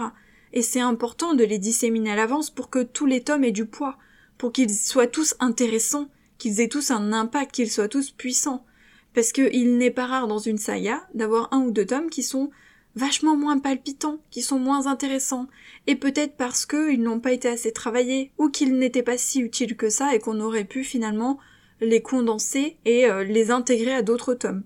Et 0.52 0.62
c'est 0.62 0.82
important 0.82 1.34
de 1.34 1.46
les 1.46 1.58
disséminer 1.58 2.12
à 2.12 2.16
l'avance 2.16 2.50
pour 2.50 2.70
que 2.70 2.84
tous 2.84 3.06
les 3.06 3.24
tomes 3.24 3.46
aient 3.46 3.52
du 3.52 3.66
poids, 3.66 3.98
pour 4.38 4.52
qu'ils 4.52 4.74
soient 4.74 5.08
tous 5.08 5.36
intéressants, 5.40 6.10
qu'ils 6.38 6.60
aient 6.60 6.68
tous 6.68 6.92
un 6.92 7.14
impact, 7.14 7.56
qu'ils 7.56 7.72
soient 7.72 7.88
tous 7.88 8.12
puissants. 8.12 8.66
Parce 9.14 9.32
qu'il 9.32 9.78
n'est 9.78 9.92
pas 9.92 10.06
rare 10.06 10.28
dans 10.28 10.40
une 10.40 10.58
saga 10.58 11.08
d'avoir 11.14 11.52
un 11.54 11.62
ou 11.62 11.72
deux 11.72 11.86
tomes 11.86 12.10
qui 12.10 12.24
sont 12.24 12.52
vachement 12.98 13.38
moins 13.38 13.60
palpitants, 13.60 14.20
qui 14.32 14.42
sont 14.42 14.60
moins 14.60 14.88
intéressants, 14.88 15.48
et 15.86 15.96
peut-être 15.96 16.36
parce 16.36 16.66
qu'ils 16.66 17.02
n'ont 17.02 17.20
pas 17.20 17.32
été 17.32 17.48
assez 17.48 17.72
travaillés, 17.72 18.32
ou 18.38 18.50
qu'ils 18.50 18.78
n'étaient 18.78 19.04
pas 19.04 19.18
si 19.18 19.40
utiles 19.40 19.78
que 19.78 19.90
ça, 19.90 20.14
et 20.14 20.20
qu'on 20.20 20.42
aurait 20.42 20.66
pu 20.66 20.84
finalement 20.84 21.40
les 21.80 22.02
condenser 22.02 22.78
et 22.86 23.06
euh, 23.06 23.24
les 23.24 23.52
intégrer 23.52 23.94
à 23.94 24.02
d'autres 24.02 24.34
tomes. 24.34 24.64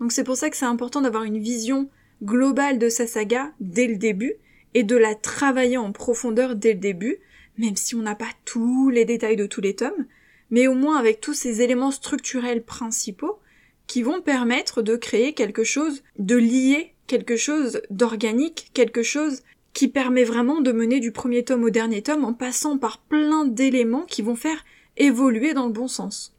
Donc 0.00 0.12
c'est 0.12 0.24
pour 0.24 0.36
ça 0.36 0.50
que 0.50 0.56
c'est 0.56 0.64
important 0.64 1.00
d'avoir 1.00 1.22
une 1.22 1.38
vision 1.38 1.88
globale 2.22 2.78
de 2.78 2.88
sa 2.88 3.06
saga 3.06 3.52
dès 3.60 3.86
le 3.86 3.96
début, 3.96 4.34
et 4.74 4.82
de 4.82 4.96
la 4.96 5.14
travailler 5.14 5.78
en 5.78 5.92
profondeur 5.92 6.56
dès 6.56 6.74
le 6.74 6.80
début, 6.80 7.18
même 7.56 7.76
si 7.76 7.94
on 7.94 8.02
n'a 8.02 8.14
pas 8.14 8.30
tous 8.44 8.90
les 8.90 9.04
détails 9.04 9.36
de 9.36 9.46
tous 9.46 9.60
les 9.60 9.74
tomes, 9.74 10.06
mais 10.50 10.66
au 10.66 10.74
moins 10.74 10.96
avec 10.96 11.20
tous 11.20 11.34
ces 11.34 11.62
éléments 11.62 11.90
structurels 11.90 12.62
principaux 12.62 13.38
qui 13.86 14.02
vont 14.02 14.20
permettre 14.20 14.82
de 14.82 14.96
créer 14.96 15.32
quelque 15.32 15.64
chose 15.64 16.02
de 16.18 16.36
lié 16.36 16.94
quelque 17.08 17.36
chose 17.36 17.82
d'organique, 17.90 18.70
quelque 18.74 19.02
chose 19.02 19.42
qui 19.72 19.88
permet 19.88 20.24
vraiment 20.24 20.60
de 20.60 20.70
mener 20.70 21.00
du 21.00 21.10
premier 21.10 21.44
tome 21.44 21.64
au 21.64 21.70
dernier 21.70 22.02
tome 22.02 22.24
en 22.24 22.34
passant 22.34 22.78
par 22.78 22.98
plein 22.98 23.44
d'éléments 23.44 24.06
qui 24.06 24.22
vont 24.22 24.36
faire 24.36 24.64
évoluer 24.96 25.54
dans 25.54 25.66
le 25.66 25.72
bon 25.72 25.88
sens. 25.88 26.36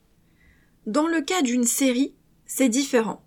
Dans 0.86 1.08
le 1.08 1.22
cas 1.22 1.42
d'une 1.42 1.66
série, 1.66 2.14
c'est 2.46 2.70
différent. 2.70 3.26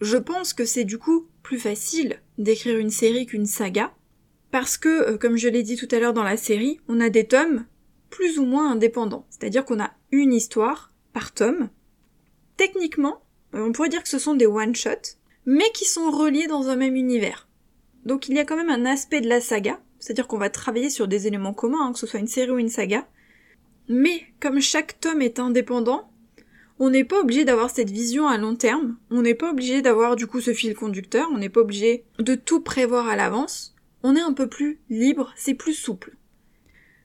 Je 0.00 0.16
pense 0.16 0.54
que 0.54 0.64
c'est 0.64 0.84
du 0.84 0.98
coup 0.98 1.28
plus 1.42 1.58
facile 1.58 2.20
d'écrire 2.38 2.78
une 2.78 2.90
série 2.90 3.26
qu'une 3.26 3.46
saga, 3.46 3.92
parce 4.50 4.76
que, 4.78 5.10
euh, 5.10 5.18
comme 5.18 5.36
je 5.36 5.48
l'ai 5.48 5.62
dit 5.62 5.76
tout 5.76 5.88
à 5.90 5.98
l'heure 5.98 6.12
dans 6.12 6.24
la 6.24 6.36
série, 6.36 6.80
on 6.88 7.00
a 7.00 7.10
des 7.10 7.26
tomes 7.26 7.66
plus 8.08 8.38
ou 8.38 8.44
moins 8.44 8.72
indépendants, 8.72 9.26
c'est-à-dire 9.30 9.64
qu'on 9.64 9.80
a 9.80 9.92
une 10.10 10.32
histoire 10.32 10.92
par 11.12 11.32
tome. 11.32 11.70
Techniquement, 12.56 13.22
euh, 13.54 13.66
on 13.66 13.72
pourrait 13.72 13.88
dire 13.88 14.02
que 14.02 14.08
ce 14.08 14.18
sont 14.18 14.34
des 14.34 14.46
one-shots, 14.46 15.19
mais 15.46 15.70
qui 15.72 15.84
sont 15.84 16.10
reliés 16.10 16.46
dans 16.46 16.68
un 16.68 16.76
même 16.76 16.96
univers. 16.96 17.48
Donc 18.04 18.28
il 18.28 18.34
y 18.34 18.38
a 18.38 18.44
quand 18.44 18.56
même 18.56 18.70
un 18.70 18.86
aspect 18.86 19.20
de 19.20 19.28
la 19.28 19.40
saga, 19.40 19.80
c'est-à-dire 19.98 20.26
qu'on 20.26 20.38
va 20.38 20.50
travailler 20.50 20.90
sur 20.90 21.08
des 21.08 21.26
éléments 21.26 21.54
communs, 21.54 21.86
hein, 21.86 21.92
que 21.92 21.98
ce 21.98 22.06
soit 22.06 22.20
une 22.20 22.26
série 22.26 22.50
ou 22.50 22.58
une 22.58 22.68
saga, 22.68 23.06
mais 23.88 24.22
comme 24.40 24.60
chaque 24.60 25.00
tome 25.00 25.22
est 25.22 25.38
indépendant, 25.38 26.10
on 26.78 26.88
n'est 26.88 27.04
pas 27.04 27.20
obligé 27.20 27.44
d'avoir 27.44 27.68
cette 27.68 27.90
vision 27.90 28.26
à 28.26 28.38
long 28.38 28.56
terme, 28.56 28.96
on 29.10 29.20
n'est 29.20 29.34
pas 29.34 29.50
obligé 29.50 29.82
d'avoir 29.82 30.16
du 30.16 30.26
coup 30.26 30.40
ce 30.40 30.54
fil 30.54 30.74
conducteur, 30.74 31.28
on 31.32 31.38
n'est 31.38 31.50
pas 31.50 31.60
obligé 31.60 32.04
de 32.18 32.34
tout 32.34 32.60
prévoir 32.60 33.08
à 33.08 33.16
l'avance, 33.16 33.74
on 34.02 34.16
est 34.16 34.20
un 34.20 34.32
peu 34.32 34.48
plus 34.48 34.80
libre, 34.88 35.32
c'est 35.36 35.54
plus 35.54 35.74
souple. 35.74 36.16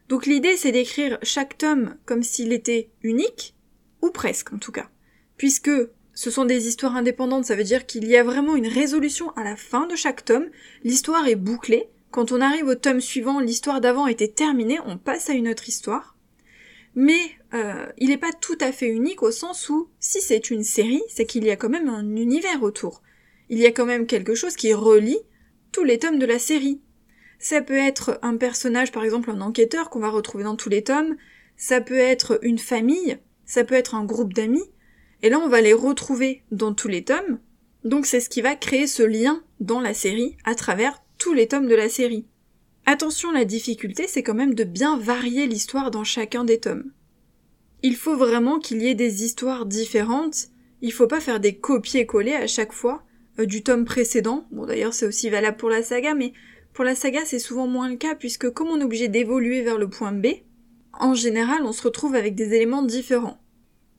Donc 0.07 0.27
l'idée 0.27 0.55
c'est 0.55 0.71
d'écrire 0.71 1.17
chaque 1.23 1.57
tome 1.57 1.97
comme 2.05 2.23
s'il 2.23 2.53
était 2.53 2.89
unique, 3.01 3.55
ou 4.01 4.11
presque 4.11 4.53
en 4.53 4.59
tout 4.59 4.71
cas, 4.71 4.89
puisque 5.35 5.71
ce 6.15 6.31
sont 6.31 6.45
des 6.45 6.67
histoires 6.67 6.95
indépendantes, 6.95 7.45
ça 7.45 7.55
veut 7.55 7.63
dire 7.63 7.85
qu'il 7.85 8.07
y 8.07 8.17
a 8.17 8.23
vraiment 8.23 8.55
une 8.55 8.67
résolution 8.67 9.29
à 9.35 9.43
la 9.43 9.55
fin 9.55 9.85
de 9.85 9.95
chaque 9.95 10.25
tome, 10.25 10.47
l'histoire 10.83 11.27
est 11.27 11.35
bouclée, 11.35 11.89
quand 12.09 12.31
on 12.31 12.39
arrive 12.39 12.67
au 12.67 12.75
tome 12.75 13.01
suivant, 13.01 13.41
l'histoire 13.41 13.81
d'avant 13.81 14.07
était 14.07 14.29
terminée, 14.29 14.79
on 14.85 14.97
passe 14.97 15.29
à 15.29 15.33
une 15.33 15.49
autre 15.49 15.67
histoire. 15.67 16.15
Mais 16.95 17.19
euh, 17.53 17.87
il 17.97 18.07
n'est 18.07 18.17
pas 18.17 18.31
tout 18.31 18.57
à 18.61 18.71
fait 18.71 18.87
unique 18.87 19.21
au 19.21 19.31
sens 19.31 19.67
où, 19.67 19.89
si 19.99 20.21
c'est 20.21 20.49
une 20.49 20.63
série, 20.63 21.03
c'est 21.09 21.25
qu'il 21.25 21.43
y 21.43 21.51
a 21.51 21.57
quand 21.57 21.67
même 21.67 21.89
un 21.89 22.15
univers 22.15 22.63
autour. 22.63 23.01
Il 23.49 23.59
y 23.59 23.65
a 23.65 23.71
quand 23.71 23.85
même 23.85 24.07
quelque 24.07 24.33
chose 24.33 24.55
qui 24.55 24.73
relie 24.73 25.19
tous 25.73 25.83
les 25.83 25.99
tomes 25.99 26.17
de 26.17 26.25
la 26.25 26.39
série. 26.39 26.79
Ça 27.37 27.61
peut 27.61 27.77
être 27.77 28.17
un 28.21 28.37
personnage, 28.37 28.93
par 28.93 29.03
exemple 29.03 29.29
un 29.29 29.41
enquêteur 29.41 29.89
qu'on 29.89 29.99
va 29.99 30.09
retrouver 30.09 30.45
dans 30.45 30.55
tous 30.55 30.69
les 30.69 30.83
tomes, 30.83 31.17
ça 31.57 31.81
peut 31.81 31.97
être 31.97 32.39
une 32.43 32.59
famille, 32.59 33.17
ça 33.45 33.65
peut 33.65 33.75
être 33.75 33.93
un 33.93 34.05
groupe 34.05 34.33
d'amis, 34.33 34.63
et 35.21 35.29
là, 35.29 35.39
on 35.39 35.47
va 35.47 35.61
les 35.61 35.73
retrouver 35.73 36.43
dans 36.51 36.73
tous 36.73 36.87
les 36.87 37.03
tomes. 37.03 37.39
Donc 37.83 38.05
c'est 38.05 38.19
ce 38.19 38.29
qui 38.29 38.41
va 38.41 38.55
créer 38.55 38.87
ce 38.87 39.03
lien 39.03 39.43
dans 39.59 39.79
la 39.79 39.93
série 39.93 40.37
à 40.43 40.55
travers 40.55 41.03
tous 41.17 41.33
les 41.33 41.47
tomes 41.47 41.67
de 41.67 41.75
la 41.75 41.89
série. 41.89 42.25
Attention, 42.87 43.31
la 43.31 43.45
difficulté, 43.45 44.05
c'est 44.07 44.23
quand 44.23 44.35
même 44.35 44.53
de 44.53 44.63
bien 44.63 44.97
varier 44.97 45.47
l'histoire 45.47 45.91
dans 45.91 46.03
chacun 46.03 46.43
des 46.43 46.59
tomes. 46.59 46.91
Il 47.81 47.95
faut 47.95 48.15
vraiment 48.15 48.59
qu'il 48.59 48.81
y 48.81 48.87
ait 48.87 48.95
des 48.95 49.23
histoires 49.23 49.65
différentes, 49.65 50.47
il 50.81 50.91
faut 50.91 51.07
pas 51.07 51.19
faire 51.19 51.39
des 51.39 51.55
copier-coller 51.55 52.33
à 52.33 52.47
chaque 52.47 52.73
fois 52.73 53.03
euh, 53.39 53.45
du 53.45 53.63
tome 53.63 53.85
précédent. 53.85 54.45
Bon 54.51 54.65
d'ailleurs 54.65 54.93
c'est 54.93 55.05
aussi 55.05 55.29
valable 55.29 55.57
pour 55.57 55.69
la 55.69 55.83
saga, 55.83 56.13
mais 56.13 56.33
pour 56.73 56.83
la 56.83 56.95
saga 56.95 57.21
c'est 57.25 57.39
souvent 57.39 57.67
moins 57.67 57.89
le 57.89 57.95
cas 57.95 58.15
puisque 58.15 58.49
comme 58.49 58.69
on 58.69 58.79
est 58.79 58.83
obligé 58.83 59.07
d'évoluer 59.07 59.61
vers 59.61 59.77
le 59.77 59.89
point 59.89 60.11
B, 60.11 60.27
en 60.93 61.13
général 61.13 61.63
on 61.63 61.71
se 61.71 61.83
retrouve 61.83 62.15
avec 62.15 62.35
des 62.35 62.53
éléments 62.53 62.83
différents. 62.83 63.39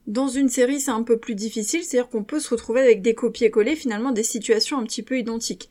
Dans 0.07 0.29
une 0.29 0.47
série 0.47 0.79
c'est 0.79 0.91
un 0.91 1.03
peu 1.03 1.17
plus 1.17 1.35
difficile, 1.35 1.83
c'est-à-dire 1.83 2.09
qu'on 2.09 2.23
peut 2.23 2.39
se 2.39 2.49
retrouver 2.49 2.81
avec 2.81 3.01
des 3.01 3.13
copier-coller 3.13 3.75
finalement 3.75 4.11
des 4.11 4.23
situations 4.23 4.79
un 4.79 4.83
petit 4.83 5.03
peu 5.03 5.19
identiques. 5.19 5.69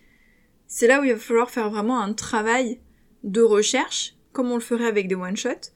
C'est 0.67 0.87
là 0.87 1.01
où 1.01 1.05
il 1.05 1.13
va 1.13 1.19
falloir 1.19 1.51
faire 1.51 1.71
vraiment 1.71 2.01
un 2.01 2.13
travail 2.13 2.79
de 3.25 3.41
recherche, 3.41 4.15
comme 4.33 4.51
on 4.51 4.57
le 4.57 4.61
ferait 4.61 4.87
avec 4.87 5.09
des 5.09 5.15
one-shots, 5.15 5.73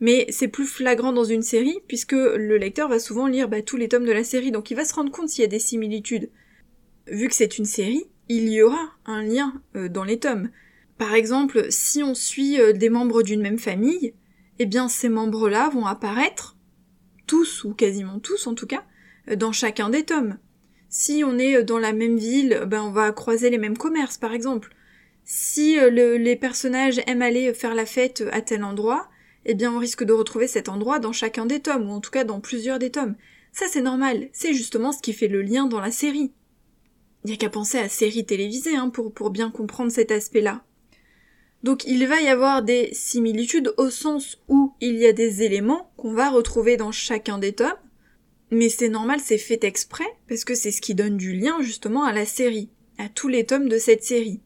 mais 0.00 0.26
c'est 0.30 0.48
plus 0.48 0.66
flagrant 0.66 1.12
dans 1.12 1.24
une 1.24 1.42
série, 1.42 1.80
puisque 1.86 2.12
le 2.12 2.56
lecteur 2.56 2.88
va 2.88 2.98
souvent 2.98 3.26
lire 3.26 3.48
bah, 3.48 3.62
tous 3.62 3.76
les 3.76 3.88
tomes 3.88 4.06
de 4.06 4.12
la 4.12 4.24
série, 4.24 4.52
donc 4.52 4.70
il 4.70 4.74
va 4.74 4.84
se 4.84 4.94
rendre 4.94 5.10
compte 5.10 5.28
s'il 5.28 5.42
y 5.42 5.44
a 5.44 5.48
des 5.48 5.58
similitudes. 5.58 6.30
Vu 7.08 7.28
que 7.28 7.34
c'est 7.34 7.58
une 7.58 7.64
série, 7.64 8.04
il 8.28 8.48
y 8.48 8.62
aura 8.62 8.92
un 9.06 9.22
lien 9.22 9.60
euh, 9.76 9.88
dans 9.88 10.04
les 10.04 10.18
tomes. 10.18 10.50
Par 10.98 11.14
exemple, 11.14 11.66
si 11.70 12.02
on 12.02 12.14
suit 12.14 12.60
euh, 12.60 12.72
des 12.72 12.90
membres 12.90 13.22
d'une 13.22 13.40
même 13.40 13.58
famille, 13.58 14.14
eh 14.58 14.66
bien 14.66 14.88
ces 14.88 15.08
membres-là 15.08 15.70
vont 15.70 15.86
apparaître, 15.86 16.56
tous 17.28 17.62
ou 17.62 17.74
quasiment 17.74 18.18
tous 18.18 18.48
en 18.48 18.54
tout 18.54 18.66
cas, 18.66 18.82
euh, 19.30 19.36
dans 19.36 19.52
chacun 19.52 19.90
des 19.90 20.04
tomes. 20.04 20.38
Si 20.88 21.22
on 21.24 21.38
est 21.38 21.62
dans 21.62 21.78
la 21.78 21.92
même 21.92 22.16
ville, 22.16 22.62
ben 22.66 22.82
on 22.82 22.90
va 22.90 23.12
croiser 23.12 23.50
les 23.50 23.58
mêmes 23.58 23.78
commerces 23.78 24.18
par 24.18 24.32
exemple. 24.32 24.74
Si 25.24 25.78
euh, 25.78 26.18
les 26.18 26.36
personnages 26.36 27.00
aiment 27.06 27.22
aller 27.22 27.54
faire 27.54 27.74
la 27.74 27.86
fête 27.86 28.24
à 28.32 28.40
tel 28.40 28.64
endroit, 28.64 29.08
eh 29.44 29.54
bien 29.54 29.72
on 29.72 29.78
risque 29.78 30.02
de 30.02 30.12
retrouver 30.12 30.48
cet 30.48 30.68
endroit 30.68 30.98
dans 30.98 31.12
chacun 31.12 31.46
des 31.46 31.60
tomes, 31.60 31.88
ou 31.88 31.92
en 31.92 32.00
tout 32.00 32.10
cas 32.10 32.24
dans 32.24 32.40
plusieurs 32.40 32.78
des 32.78 32.90
tomes. 32.90 33.14
Ça 33.52 33.66
c'est 33.68 33.82
normal, 33.82 34.28
c'est 34.32 34.54
justement 34.54 34.90
ce 34.90 35.02
qui 35.02 35.12
fait 35.12 35.28
le 35.28 35.42
lien 35.42 35.66
dans 35.66 35.80
la 35.80 35.90
série. 35.90 36.32
Il 37.24 37.28
n'y 37.28 37.34
a 37.34 37.36
qu'à 37.36 37.50
penser 37.50 37.78
à 37.78 37.88
série 37.88 38.24
télévisée 38.24 38.76
hein, 38.76 38.88
pour, 38.88 39.12
pour 39.12 39.30
bien 39.30 39.50
comprendre 39.50 39.92
cet 39.92 40.10
aspect-là. 40.10 40.64
Donc 41.62 41.84
il 41.84 42.06
va 42.06 42.20
y 42.20 42.28
avoir 42.28 42.62
des 42.62 42.90
similitudes 42.92 43.74
au 43.76 43.90
sens 43.90 44.38
où 44.48 44.67
il 44.80 44.96
y 44.96 45.06
a 45.06 45.12
des 45.12 45.42
éléments 45.42 45.92
qu'on 45.96 46.12
va 46.12 46.30
retrouver 46.30 46.76
dans 46.76 46.92
chacun 46.92 47.38
des 47.38 47.52
tomes, 47.52 47.72
mais 48.50 48.68
c'est 48.68 48.88
normal, 48.88 49.20
c'est 49.22 49.38
fait 49.38 49.64
exprès, 49.64 50.06
parce 50.28 50.44
que 50.44 50.54
c'est 50.54 50.70
ce 50.70 50.80
qui 50.80 50.94
donne 50.94 51.16
du 51.16 51.34
lien 51.34 51.60
justement 51.60 52.04
à 52.04 52.12
la 52.12 52.26
série, 52.26 52.70
à 52.98 53.08
tous 53.08 53.28
les 53.28 53.44
tomes 53.44 53.68
de 53.68 53.78
cette 53.78 54.04
série. 54.04 54.40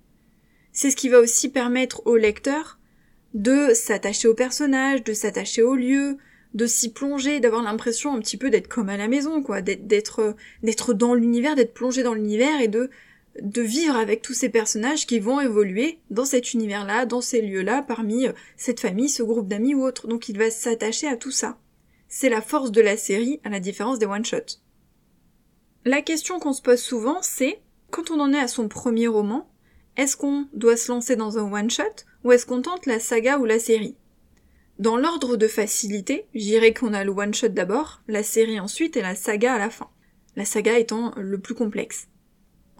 C'est 0.73 0.91
ce 0.91 0.97
qui 0.97 1.09
va 1.09 1.21
aussi 1.21 1.51
permettre 1.51 2.07
au 2.07 2.17
lecteur 2.17 2.79
de 3.35 3.73
s'attacher 3.75 4.29
au 4.29 4.35
personnage, 4.35 5.05
de 5.05 5.12
s'attacher 5.12 5.62
au 5.62 5.75
lieu, 5.75 6.17
de 6.55 6.67
s'y 6.67 6.93
plonger, 6.93 7.41
d'avoir 7.41 7.62
l'impression 7.62 8.15
un 8.15 8.21
petit 8.21 8.37
peu 8.37 8.51
d'être 8.51 8.69
comme 8.69 8.89
à 8.89 8.97
la 8.97 9.09
maison, 9.09 9.43
quoi, 9.43 9.62
d'être 9.62 9.87
d'être 10.62 10.95
dans 10.95 11.15
l'univers, 11.15 11.55
d'être 11.55 11.75
plongé 11.75 12.03
dans 12.03 12.15
l'univers 12.15 12.61
et 12.61 12.69
de 12.69 12.91
de 13.41 13.62
vivre 13.62 13.97
avec 13.97 14.23
tous 14.23 14.35
ces 14.35 14.49
personnages 14.49 15.07
qui 15.07 15.19
vont 15.19 15.41
évoluer 15.41 15.99
dans 16.11 16.25
cet 16.25 16.53
univers-là, 16.53 17.07
dans 17.07 17.21
ces 17.21 17.41
lieux-là, 17.41 17.83
parmi 17.83 18.27
euh, 18.27 18.33
cette 18.57 18.81
famille, 18.81 19.09
ce 19.09 19.23
groupe 19.23 19.49
d'amis 19.49 19.75
ou 19.75 19.85
autre. 19.85 20.07
Donc 20.07 20.29
il 20.29 20.39
va 20.39 20.51
s'attacher 20.51 21.09
à 21.09 21.17
tout 21.17 21.31
ça. 21.31 21.59
C'est 22.09 22.29
la 22.29 22.43
force 22.43 22.73
de 22.73 22.83
la 22.83 22.97
série, 22.97 23.41
à 23.45 23.49
la 23.49 23.61
différence 23.61 23.99
des 23.99 24.07
one-shots. 24.07 24.61
La 25.85 26.03
question 26.03 26.39
qu'on 26.39 26.53
se 26.53 26.62
pose 26.62 26.81
souvent, 26.81 27.19
c'est, 27.23 27.61
quand 27.91 28.11
on 28.11 28.21
en 28.21 28.33
est 28.33 28.39
à 28.39 28.49
son 28.49 28.69
premier 28.69 29.09
roman, 29.09 29.49
est-ce 29.97 30.17
qu'on 30.17 30.47
doit 30.53 30.77
se 30.77 30.93
lancer 30.93 31.17
dans 31.17 31.39
un 31.39 31.51
one-shot 31.51 32.05
ou 32.25 32.33
est-ce 32.33 32.47
qu'on 32.47 32.62
tente 32.62 32.87
la 32.87 33.01
saga 33.01 33.39
ou 33.39 33.45
la 33.45 33.59
série? 33.59 33.97
Dans 34.79 34.97
l'ordre 34.97 35.37
de 35.37 35.49
facilité, 35.49 36.27
j'irai 36.35 36.73
qu'on 36.73 36.95
a 36.95 37.05
le 37.05 37.12
one-shot 37.12 37.49
d'abord, 37.49 38.03
la 38.09 38.23
série 38.23 38.61
ensuite 38.61 38.97
et 38.97 39.03
la 39.03 39.15
saga 39.15 39.55
à 39.55 39.59
la 39.59 39.71
fin. 39.71 39.89
La 40.37 40.45
saga 40.45 40.79
étant 40.79 41.12
le 41.17 41.39
plus 41.39 41.55
complexe. 41.55 42.09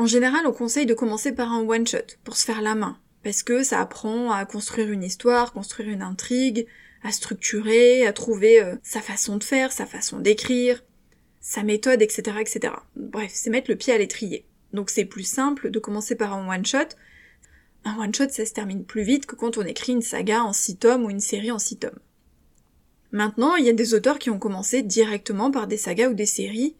En 0.03 0.07
général, 0.07 0.49
on 0.49 0.53
conseille 0.53 0.85
de 0.85 0.95
commencer 0.95 1.31
par 1.31 1.53
un 1.53 1.61
one-shot, 1.61 2.17
pour 2.25 2.37
se 2.37 2.45
faire 2.45 2.61
la 2.61 2.75
main, 2.75 2.99
parce 3.23 3.45
que 3.45 3.63
ça 3.63 3.81
apprend 3.81 4.33
à 4.33 4.45
construire 4.45 4.91
une 4.91 5.05
histoire, 5.05 5.53
construire 5.53 5.91
une 5.91 6.03
intrigue, 6.03 6.67
à 7.05 7.13
structurer, 7.13 8.05
à 8.05 8.13
trouver 8.13 8.61
euh, 8.61 8.75
sa 8.83 9.01
façon 9.01 9.37
de 9.37 9.45
faire, 9.45 9.71
sa 9.71 9.87
façon 9.87 10.19
d'écrire, 10.19 10.83
sa 11.41 11.63
méthode, 11.63 12.03
etc., 12.03 12.39
etc. 12.41 12.75
Bref, 12.97 13.31
c'est 13.33 13.51
mettre 13.51 13.71
le 13.71 13.77
pied 13.77 13.93
à 13.93 13.99
l'étrier. 13.99 14.45
Donc 14.73 14.91
c'est 14.91 15.05
plus 15.05 15.23
simple 15.23 15.71
de 15.71 15.79
commencer 15.79 16.17
par 16.17 16.33
un 16.33 16.53
one-shot. 16.53 16.97
Un 17.85 17.97
one-shot, 18.01 18.31
ça 18.31 18.45
se 18.45 18.53
termine 18.53 18.85
plus 18.85 19.05
vite 19.05 19.27
que 19.27 19.37
quand 19.37 19.57
on 19.57 19.65
écrit 19.65 19.93
une 19.93 20.03
saga 20.03 20.43
en 20.43 20.53
six 20.53 20.79
tomes 20.79 21.05
ou 21.05 21.11
une 21.11 21.21
série 21.21 21.53
en 21.53 21.61
six 21.61 21.77
tomes. 21.77 22.01
Maintenant, 23.13 23.55
il 23.55 23.67
y 23.67 23.71
a 23.71 23.73
des 23.73 23.95
auteurs 23.95 24.19
qui 24.19 24.31
ont 24.31 24.41
commencé 24.41 24.83
directement 24.83 25.53
par 25.53 25.69
des 25.69 25.77
sagas 25.77 26.09
ou 26.09 26.15
des 26.15 26.27
séries 26.27 26.75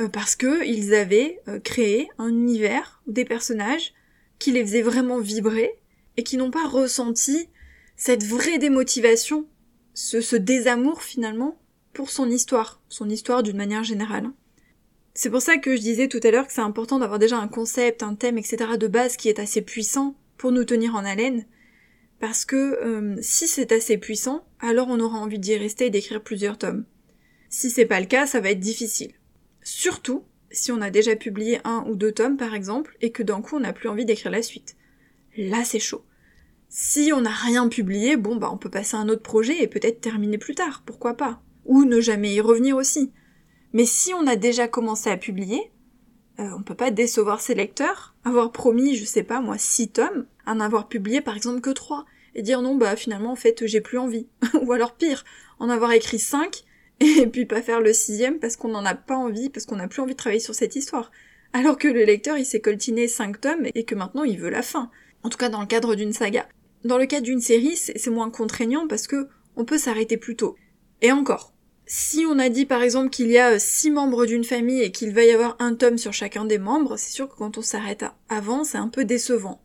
euh, 0.00 0.08
parce 0.08 0.36
que 0.36 0.64
ils 0.66 0.94
avaient 0.94 1.40
euh, 1.48 1.58
créé 1.58 2.08
un 2.18 2.28
univers 2.28 3.02
ou 3.06 3.12
des 3.12 3.24
personnages 3.24 3.94
qui 4.38 4.52
les 4.52 4.62
faisaient 4.62 4.82
vraiment 4.82 5.18
vibrer 5.18 5.72
et 6.16 6.22
qui 6.22 6.36
n'ont 6.36 6.50
pas 6.50 6.66
ressenti 6.66 7.48
cette 7.96 8.24
vraie 8.24 8.58
démotivation, 8.58 9.46
ce, 9.94 10.36
désamour 10.36 11.02
finalement 11.02 11.58
pour 11.94 12.10
son 12.10 12.30
histoire, 12.30 12.82
son 12.88 13.08
histoire 13.08 13.42
d'une 13.42 13.56
manière 13.56 13.84
générale. 13.84 14.30
C'est 15.14 15.30
pour 15.30 15.40
ça 15.40 15.56
que 15.56 15.74
je 15.74 15.80
disais 15.80 16.08
tout 16.08 16.20
à 16.22 16.30
l'heure 16.30 16.46
que 16.46 16.52
c'est 16.52 16.60
important 16.60 16.98
d'avoir 16.98 17.18
déjà 17.18 17.38
un 17.38 17.48
concept, 17.48 18.02
un 18.02 18.14
thème, 18.14 18.36
etc. 18.36 18.72
de 18.78 18.86
base 18.86 19.16
qui 19.16 19.30
est 19.30 19.38
assez 19.38 19.62
puissant 19.62 20.14
pour 20.36 20.52
nous 20.52 20.64
tenir 20.64 20.94
en 20.94 21.06
haleine. 21.06 21.46
Parce 22.20 22.44
que 22.44 22.56
euh, 22.56 23.16
si 23.22 23.48
c'est 23.48 23.72
assez 23.72 23.96
puissant, 23.96 24.46
alors 24.60 24.88
on 24.90 25.00
aura 25.00 25.18
envie 25.18 25.38
d'y 25.38 25.56
rester 25.56 25.86
et 25.86 25.90
d'écrire 25.90 26.22
plusieurs 26.22 26.58
tomes. 26.58 26.84
Si 27.48 27.70
c'est 27.70 27.86
pas 27.86 28.00
le 28.00 28.06
cas, 28.06 28.26
ça 28.26 28.40
va 28.40 28.50
être 28.50 28.60
difficile. 28.60 29.12
Surtout 29.66 30.22
si 30.52 30.70
on 30.70 30.80
a 30.80 30.90
déjà 30.90 31.16
publié 31.16 31.58
un 31.64 31.84
ou 31.88 31.96
deux 31.96 32.12
tomes 32.12 32.36
par 32.36 32.54
exemple 32.54 32.96
et 33.00 33.10
que 33.10 33.24
d'un 33.24 33.42
coup 33.42 33.56
on 33.56 33.60
n'a 33.60 33.72
plus 33.72 33.88
envie 33.88 34.04
d'écrire 34.04 34.30
la 34.30 34.40
suite. 34.40 34.76
Là 35.36 35.64
c'est 35.64 35.80
chaud. 35.80 36.04
Si 36.68 37.10
on 37.12 37.22
n'a 37.22 37.32
rien 37.32 37.68
publié, 37.68 38.16
bon 38.16 38.36
bah 38.36 38.48
on 38.52 38.58
peut 38.58 38.70
passer 38.70 38.96
à 38.96 39.00
un 39.00 39.08
autre 39.08 39.24
projet 39.24 39.60
et 39.60 39.66
peut-être 39.66 40.00
terminer 40.00 40.38
plus 40.38 40.54
tard, 40.54 40.84
pourquoi 40.86 41.14
pas. 41.14 41.42
Ou 41.64 41.84
ne 41.84 42.00
jamais 42.00 42.32
y 42.32 42.40
revenir 42.40 42.76
aussi. 42.76 43.10
Mais 43.72 43.86
si 43.86 44.14
on 44.14 44.28
a 44.28 44.36
déjà 44.36 44.68
commencé 44.68 45.10
à 45.10 45.16
publier, 45.16 45.72
euh, 46.38 46.48
on 46.56 46.62
peut 46.62 46.76
pas 46.76 46.92
décevoir 46.92 47.40
ses 47.40 47.56
lecteurs, 47.56 48.14
avoir 48.22 48.52
promis, 48.52 48.94
je 48.94 49.04
sais 49.04 49.24
pas 49.24 49.40
moi, 49.40 49.58
six 49.58 49.88
tomes, 49.88 50.26
en 50.46 50.60
avoir 50.60 50.86
publié 50.86 51.20
par 51.22 51.34
exemple 51.34 51.60
que 51.60 51.70
trois, 51.70 52.06
et 52.36 52.42
dire 52.42 52.62
non 52.62 52.76
bah 52.76 52.94
finalement 52.94 53.32
en 53.32 53.36
fait 53.36 53.66
j'ai 53.66 53.80
plus 53.80 53.98
envie. 53.98 54.28
Ou 54.62 54.70
alors 54.70 54.94
pire, 54.94 55.24
en 55.58 55.68
avoir 55.68 55.90
écrit 55.90 56.20
cinq, 56.20 56.62
et 57.00 57.26
puis 57.26 57.46
pas 57.46 57.62
faire 57.62 57.80
le 57.80 57.92
sixième 57.92 58.38
parce 58.38 58.56
qu'on 58.56 58.68
n'en 58.68 58.84
a 58.84 58.94
pas 58.94 59.16
envie, 59.16 59.50
parce 59.50 59.66
qu'on 59.66 59.76
n'a 59.76 59.88
plus 59.88 60.00
envie 60.00 60.12
de 60.12 60.18
travailler 60.18 60.40
sur 60.40 60.54
cette 60.54 60.76
histoire. 60.76 61.10
Alors 61.52 61.78
que 61.78 61.88
le 61.88 62.04
lecteur 62.04 62.38
il 62.38 62.44
s'est 62.44 62.60
coltiné 62.60 63.08
cinq 63.08 63.40
tomes 63.40 63.66
et 63.74 63.84
que 63.84 63.94
maintenant 63.94 64.24
il 64.24 64.38
veut 64.38 64.50
la 64.50 64.62
fin. 64.62 64.90
En 65.22 65.28
tout 65.28 65.38
cas 65.38 65.48
dans 65.48 65.60
le 65.60 65.66
cadre 65.66 65.94
d'une 65.94 66.12
saga. 66.12 66.48
Dans 66.84 66.98
le 66.98 67.06
cadre 67.06 67.24
d'une 67.24 67.40
série, 67.40 67.76
c'est 67.76 68.10
moins 68.10 68.30
contraignant 68.30 68.86
parce 68.86 69.06
que 69.06 69.28
on 69.56 69.64
peut 69.64 69.78
s'arrêter 69.78 70.16
plus 70.16 70.36
tôt. 70.36 70.56
Et 71.02 71.12
encore, 71.12 71.52
si 71.86 72.24
on 72.28 72.38
a 72.38 72.48
dit 72.48 72.66
par 72.66 72.82
exemple 72.82 73.10
qu'il 73.10 73.28
y 73.28 73.38
a 73.38 73.52
euh, 73.52 73.58
six 73.58 73.90
membres 73.90 74.26
d'une 74.26 74.44
famille 74.44 74.82
et 74.82 74.92
qu'il 74.92 75.12
va 75.14 75.24
y 75.24 75.30
avoir 75.30 75.56
un 75.58 75.74
tome 75.74 75.98
sur 75.98 76.12
chacun 76.12 76.44
des 76.44 76.58
membres, 76.58 76.96
c'est 76.96 77.12
sûr 77.12 77.28
que 77.28 77.36
quand 77.36 77.58
on 77.58 77.62
s'arrête 77.62 78.04
avant, 78.28 78.64
c'est 78.64 78.78
un 78.78 78.88
peu 78.88 79.04
décevant. 79.04 79.62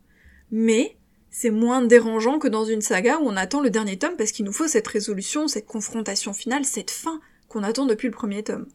Mais 0.51 0.97
c'est 1.31 1.50
moins 1.50 1.81
dérangeant 1.81 2.39
que 2.39 2.50
dans 2.50 2.65
une 2.65 2.81
saga 2.81 3.17
où 3.19 3.27
on 3.27 3.38
attend 3.38 3.61
le 3.61 3.69
dernier 3.69 3.97
tome 3.97 4.17
parce 4.17 4.33
qu'il 4.33 4.45
nous 4.45 4.51
faut 4.51 4.67
cette 4.67 4.88
résolution, 4.88 5.47
cette 5.47 5.65
confrontation 5.65 6.33
finale, 6.33 6.65
cette 6.65 6.91
fin 6.91 7.21
qu'on 7.47 7.63
attend 7.63 7.85
depuis 7.85 8.09
le 8.09 8.13
premier 8.13 8.43
tome. 8.43 8.67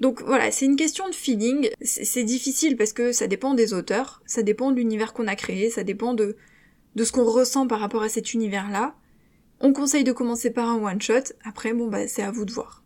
Donc 0.00 0.22
voilà, 0.22 0.50
c'est 0.50 0.64
une 0.64 0.76
question 0.76 1.08
de 1.08 1.14
feeling, 1.14 1.70
c'est 1.80 2.24
difficile 2.24 2.76
parce 2.76 2.92
que 2.92 3.12
ça 3.12 3.26
dépend 3.26 3.54
des 3.54 3.74
auteurs, 3.74 4.22
ça 4.26 4.42
dépend 4.42 4.70
de 4.70 4.76
l'univers 4.76 5.12
qu'on 5.12 5.28
a 5.28 5.36
créé, 5.36 5.70
ça 5.70 5.84
dépend 5.84 6.14
de, 6.14 6.36
de 6.94 7.04
ce 7.04 7.12
qu'on 7.12 7.24
ressent 7.24 7.66
par 7.66 7.80
rapport 7.80 8.02
à 8.02 8.08
cet 8.08 8.34
univers-là. 8.34 8.94
On 9.60 9.72
conseille 9.72 10.04
de 10.04 10.12
commencer 10.12 10.50
par 10.50 10.68
un 10.68 10.82
one-shot, 10.82 11.34
après 11.44 11.74
bon 11.74 11.88
bah 11.88 12.08
c'est 12.08 12.22
à 12.22 12.32
vous 12.32 12.44
de 12.44 12.52
voir. 12.52 12.82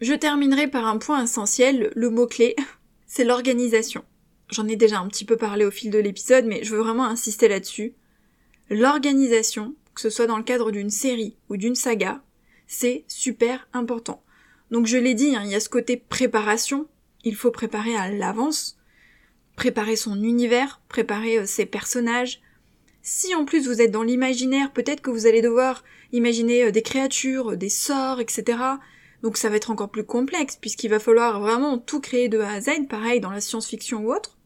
Je 0.00 0.12
terminerai 0.12 0.68
par 0.68 0.86
un 0.86 0.98
point 0.98 1.22
essentiel, 1.22 1.90
le 1.94 2.10
mot-clé, 2.10 2.54
c'est 3.06 3.24
l'organisation. 3.24 4.04
J'en 4.50 4.68
ai 4.68 4.76
déjà 4.76 5.00
un 5.00 5.08
petit 5.08 5.24
peu 5.24 5.36
parlé 5.36 5.64
au 5.64 5.70
fil 5.70 5.90
de 5.90 5.98
l'épisode, 5.98 6.44
mais 6.44 6.64
je 6.64 6.74
veux 6.74 6.82
vraiment 6.82 7.06
insister 7.06 7.48
là-dessus. 7.48 7.94
L'organisation, 8.68 9.74
que 9.94 10.00
ce 10.00 10.10
soit 10.10 10.26
dans 10.26 10.38
le 10.38 10.42
cadre 10.42 10.70
d'une 10.70 10.90
série 10.90 11.36
ou 11.48 11.56
d'une 11.56 11.74
saga, 11.74 12.22
c'est 12.66 13.04
super 13.06 13.68
important. 13.72 14.22
Donc 14.70 14.86
je 14.86 14.96
l'ai 14.96 15.14
dit, 15.14 15.36
hein, 15.36 15.42
il 15.44 15.50
y 15.50 15.54
a 15.54 15.60
ce 15.60 15.68
côté 15.68 15.96
préparation, 15.96 16.88
il 17.24 17.36
faut 17.36 17.50
préparer 17.50 17.94
à 17.96 18.10
l'avance, 18.10 18.78
préparer 19.54 19.96
son 19.96 20.22
univers, 20.22 20.80
préparer 20.88 21.38
euh, 21.38 21.46
ses 21.46 21.66
personnages, 21.66 22.40
si 23.02 23.36
en 23.36 23.44
plus 23.44 23.68
vous 23.68 23.80
êtes 23.80 23.92
dans 23.92 24.02
l'imaginaire, 24.02 24.72
peut-être 24.72 25.00
que 25.00 25.10
vous 25.10 25.26
allez 25.28 25.40
devoir 25.40 25.84
imaginer 26.12 26.64
euh, 26.64 26.70
des 26.72 26.82
créatures, 26.82 27.56
des 27.56 27.68
sorts, 27.68 28.20
etc. 28.20 28.58
Donc 29.22 29.36
ça 29.36 29.48
va 29.48 29.56
être 29.56 29.70
encore 29.70 29.90
plus 29.90 30.04
complexe, 30.04 30.56
puisqu'il 30.56 30.90
va 30.90 30.98
falloir 30.98 31.40
vraiment 31.40 31.78
tout 31.78 32.00
créer 32.00 32.28
de 32.28 32.40
A 32.40 32.50
à 32.50 32.60
Z, 32.60 32.88
pareil 32.88 33.20
dans 33.20 33.30
la 33.30 33.40
science-fiction 33.40 34.04
ou 34.04 34.12
autre. 34.12 34.36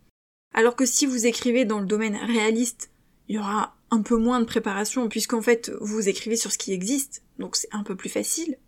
Alors 0.52 0.76
que 0.76 0.84
si 0.84 1.06
vous 1.06 1.26
écrivez 1.26 1.64
dans 1.64 1.80
le 1.80 1.86
domaine 1.86 2.16
réaliste, 2.16 2.90
il 3.28 3.36
y 3.36 3.38
aura 3.38 3.76
un 3.90 4.02
peu 4.02 4.16
moins 4.16 4.40
de 4.40 4.44
préparation 4.44 5.08
puisqu'en 5.08 5.42
fait 5.42 5.70
vous 5.80 6.08
écrivez 6.08 6.36
sur 6.36 6.52
ce 6.52 6.58
qui 6.58 6.72
existe, 6.72 7.22
donc 7.38 7.56
c'est 7.56 7.68
un 7.72 7.82
peu 7.82 7.96
plus 7.96 8.08
facile. 8.08 8.58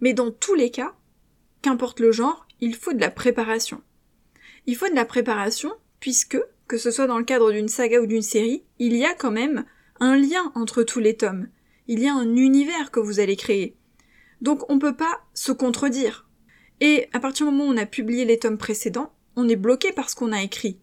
Mais 0.00 0.14
dans 0.14 0.30
tous 0.30 0.54
les 0.54 0.70
cas, 0.70 0.94
qu'importe 1.62 2.00
le 2.00 2.12
genre, 2.12 2.46
il 2.60 2.74
faut 2.74 2.92
de 2.92 3.00
la 3.00 3.10
préparation. 3.10 3.82
Il 4.66 4.76
faut 4.76 4.88
de 4.88 4.94
la 4.94 5.04
préparation 5.04 5.72
puisque, 6.00 6.38
que 6.68 6.78
ce 6.78 6.90
soit 6.90 7.06
dans 7.06 7.18
le 7.18 7.24
cadre 7.24 7.52
d'une 7.52 7.68
saga 7.68 8.00
ou 8.00 8.06
d'une 8.06 8.22
série, 8.22 8.64
il 8.78 8.96
y 8.96 9.04
a 9.04 9.14
quand 9.14 9.30
même 9.30 9.64
un 9.98 10.16
lien 10.16 10.52
entre 10.54 10.82
tous 10.82 11.00
les 11.00 11.16
tomes. 11.16 11.48
Il 11.88 12.00
y 12.00 12.08
a 12.08 12.14
un 12.14 12.36
univers 12.36 12.90
que 12.90 13.00
vous 13.00 13.20
allez 13.20 13.36
créer. 13.36 13.76
Donc 14.40 14.70
on 14.70 14.78
peut 14.78 14.96
pas 14.96 15.20
se 15.34 15.52
contredire. 15.52 16.26
Et 16.80 17.08
à 17.12 17.20
partir 17.20 17.46
du 17.46 17.52
moment 17.52 17.68
où 17.68 17.74
on 17.74 17.76
a 17.76 17.86
publié 17.86 18.24
les 18.24 18.38
tomes 18.38 18.58
précédents, 18.58 19.12
on 19.36 19.48
est 19.48 19.56
bloqué 19.56 19.92
par 19.92 20.08
ce 20.08 20.16
qu'on 20.16 20.32
a 20.32 20.42
écrit. 20.42 20.78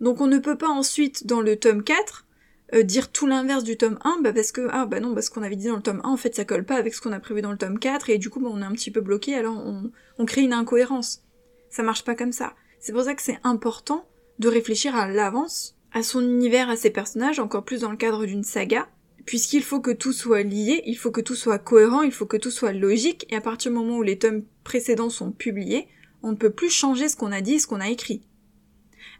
Donc 0.00 0.20
on 0.20 0.26
ne 0.26 0.38
peut 0.38 0.56
pas 0.56 0.68
ensuite, 0.68 1.26
dans 1.26 1.40
le 1.40 1.56
tome 1.56 1.82
4, 1.82 2.26
euh, 2.74 2.82
dire 2.82 3.10
tout 3.10 3.26
l'inverse 3.26 3.64
du 3.64 3.76
tome 3.76 3.98
1, 4.04 4.20
bah 4.22 4.32
parce 4.32 4.52
que, 4.52 4.68
ah 4.70 4.86
bah 4.86 5.00
non, 5.00 5.14
parce 5.14 5.28
qu'on 5.28 5.42
avait 5.42 5.56
dit 5.56 5.68
dans 5.68 5.76
le 5.76 5.82
tome 5.82 6.00
1, 6.04 6.08
en 6.08 6.16
fait 6.16 6.34
ça 6.34 6.44
colle 6.44 6.64
pas 6.64 6.76
avec 6.76 6.94
ce 6.94 7.00
qu'on 7.00 7.12
a 7.12 7.20
prévu 7.20 7.40
dans 7.40 7.52
le 7.52 7.58
tome 7.58 7.78
4, 7.78 8.10
et 8.10 8.18
du 8.18 8.30
coup 8.30 8.40
bah, 8.40 8.50
on 8.52 8.60
est 8.60 8.64
un 8.64 8.72
petit 8.72 8.90
peu 8.90 9.00
bloqué, 9.00 9.34
alors 9.34 9.56
on, 9.56 9.90
on 10.18 10.24
crée 10.24 10.42
une 10.42 10.52
incohérence. 10.52 11.22
Ça 11.70 11.82
marche 11.82 12.04
pas 12.04 12.14
comme 12.14 12.32
ça. 12.32 12.54
C'est 12.80 12.92
pour 12.92 13.02
ça 13.02 13.14
que 13.14 13.22
c'est 13.22 13.38
important 13.44 14.06
de 14.38 14.48
réfléchir 14.48 14.96
à 14.96 15.08
l'avance, 15.08 15.76
à 15.92 16.02
son 16.02 16.20
univers, 16.20 16.68
à 16.68 16.76
ses 16.76 16.90
personnages, 16.90 17.38
encore 17.38 17.64
plus 17.64 17.80
dans 17.80 17.90
le 17.90 17.96
cadre 17.96 18.26
d'une 18.26 18.42
saga, 18.42 18.88
puisqu'il 19.24 19.62
faut 19.62 19.80
que 19.80 19.90
tout 19.90 20.12
soit 20.12 20.42
lié, 20.42 20.82
il 20.86 20.96
faut 20.96 21.10
que 21.10 21.20
tout 21.20 21.34
soit 21.34 21.58
cohérent, 21.58 22.02
il 22.02 22.12
faut 22.12 22.26
que 22.26 22.36
tout 22.36 22.50
soit 22.50 22.72
logique, 22.72 23.26
et 23.30 23.36
à 23.36 23.40
partir 23.40 23.70
du 23.70 23.78
moment 23.78 23.98
où 23.98 24.02
les 24.02 24.18
tomes 24.18 24.44
précédents 24.64 25.10
sont 25.10 25.30
publiés, 25.30 25.88
on 26.22 26.32
ne 26.32 26.36
peut 26.36 26.50
plus 26.50 26.70
changer 26.70 27.08
ce 27.08 27.16
qu'on 27.16 27.32
a 27.32 27.40
dit, 27.40 27.60
ce 27.60 27.66
qu'on 27.66 27.80
a 27.80 27.88
écrit. 27.88 28.22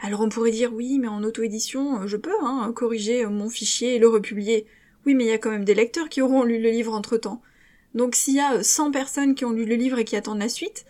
Alors 0.01 0.21
on 0.21 0.29
pourrait 0.29 0.51
dire 0.51 0.73
oui, 0.73 0.99
mais 0.99 1.09
en 1.09 1.23
auto-édition, 1.23 2.03
euh, 2.03 2.07
je 2.07 2.17
peux 2.17 2.35
hein, 2.43 2.73
corriger 2.75 3.25
euh, 3.25 3.31
mon 3.31 3.49
fichier 3.49 3.97
et 3.97 3.99
le 3.99 4.09
republier. 4.09 4.67
Oui, 5.07 5.15
mais 5.15 5.25
il 5.25 5.29
y 5.29 5.33
a 5.33 5.39
quand 5.39 5.51
même 5.51 5.65
des 5.65 5.75
lecteurs 5.75 6.09
qui 6.09 6.23
auront 6.23 6.43
lu 6.43 6.61
le 6.61 6.71
livre 6.71 6.93
entre-temps. 6.93 7.43
Donc 7.95 8.15
s'il 8.15 8.35
y 8.35 8.41
a 8.41 8.63
100 8.63 8.89
euh, 8.89 8.91
personnes 8.91 9.35
qui 9.35 9.45
ont 9.45 9.53
lu 9.53 9.65
le 9.65 9.77
livre 9.77 9.99
et 9.99 10.05
qui 10.05 10.17
attendent 10.17 10.41
la 10.41 10.49
suite, 10.49 10.85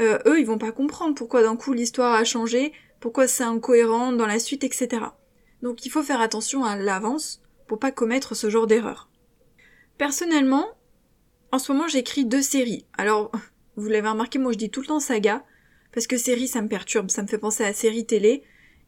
eux, 0.00 0.40
ils 0.40 0.46
vont 0.46 0.58
pas 0.58 0.72
comprendre 0.72 1.14
pourquoi 1.14 1.42
d'un 1.42 1.54
coup 1.54 1.72
l'histoire 1.72 2.12
a 2.14 2.24
changé, 2.24 2.72
pourquoi 2.98 3.28
c'est 3.28 3.44
incohérent 3.44 4.10
dans 4.10 4.26
la 4.26 4.40
suite, 4.40 4.64
etc. 4.64 4.88
Donc 5.62 5.86
il 5.86 5.90
faut 5.90 6.02
faire 6.02 6.20
attention 6.20 6.64
à 6.64 6.74
l'avance 6.74 7.40
pour 7.68 7.78
pas 7.78 7.92
commettre 7.92 8.34
ce 8.34 8.50
genre 8.50 8.66
d'erreur. 8.66 9.08
Personnellement, 9.98 10.66
en 11.52 11.60
ce 11.60 11.70
moment 11.70 11.86
j'écris 11.86 12.24
deux 12.24 12.42
séries. 12.42 12.84
Alors, 12.98 13.30
vous 13.76 13.88
l'avez 13.88 14.08
remarqué, 14.08 14.40
moi 14.40 14.50
je 14.50 14.58
dis 14.58 14.70
tout 14.70 14.80
le 14.80 14.88
temps 14.88 14.98
saga, 14.98 15.44
parce 15.92 16.06
que 16.06 16.16
série 16.16 16.48
ça 16.48 16.62
me 16.62 16.68
perturbe, 16.68 17.10
ça 17.10 17.22
me 17.22 17.28
fait 17.28 17.38
penser 17.38 17.64
à 17.64 17.72
série 17.72 18.06
télé, 18.06 18.42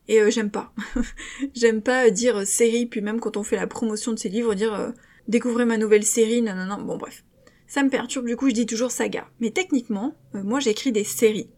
et 0.08 0.20
euh, 0.20 0.30
j'aime 0.30 0.50
pas. 0.50 0.72
j'aime 1.54 1.82
pas 1.82 2.10
dire 2.10 2.46
série, 2.46 2.86
puis 2.86 3.00
même 3.00 3.20
quand 3.20 3.36
on 3.36 3.42
fait 3.42 3.56
la 3.56 3.66
promotion 3.66 4.12
de 4.12 4.18
ces 4.18 4.28
livres, 4.28 4.54
dire 4.54 4.74
euh, 4.74 4.90
découvrez 5.28 5.64
ma 5.64 5.78
nouvelle 5.78 6.04
série, 6.04 6.42
non 6.42 6.54
non 6.54 6.66
non, 6.66 6.82
bon 6.82 6.96
bref. 6.96 7.24
Ça 7.66 7.82
me 7.82 7.90
perturbe, 7.90 8.26
du 8.26 8.36
coup 8.36 8.48
je 8.48 8.54
dis 8.54 8.66
toujours 8.66 8.90
saga. 8.90 9.28
Mais 9.40 9.50
techniquement, 9.50 10.14
euh, 10.34 10.42
moi 10.42 10.60
j'écris 10.60 10.92
des 10.92 11.04
séries. 11.04 11.50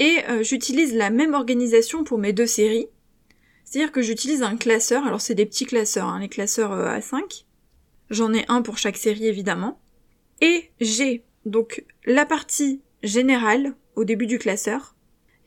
Et 0.00 0.18
j'utilise 0.42 0.94
la 0.94 1.10
même 1.10 1.34
organisation 1.34 2.04
pour 2.04 2.18
mes 2.18 2.32
deux 2.32 2.46
séries. 2.46 2.86
C'est-à-dire 3.64 3.90
que 3.90 4.00
j'utilise 4.00 4.44
un 4.44 4.56
classeur, 4.56 5.04
alors 5.04 5.20
c'est 5.20 5.34
des 5.34 5.44
petits 5.44 5.66
classeurs, 5.66 6.06
hein, 6.06 6.20
les 6.20 6.28
classeurs 6.28 6.70
A5. 6.70 7.46
J'en 8.08 8.32
ai 8.32 8.44
un 8.46 8.62
pour 8.62 8.78
chaque 8.78 8.96
série 8.96 9.26
évidemment. 9.26 9.80
Et 10.40 10.70
j'ai 10.80 11.24
donc 11.46 11.84
la 12.06 12.26
partie 12.26 12.80
générale 13.02 13.74
au 13.98 14.04
début 14.04 14.26
du 14.26 14.38
classeur. 14.38 14.94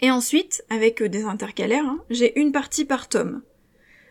Et 0.01 0.11
ensuite, 0.11 0.63
avec 0.69 1.01
euh, 1.01 1.09
des 1.09 1.23
intercalaires, 1.23 1.85
hein, 1.85 2.03
j'ai 2.09 2.37
une 2.39 2.51
partie 2.51 2.85
par 2.85 3.07
tome. 3.07 3.43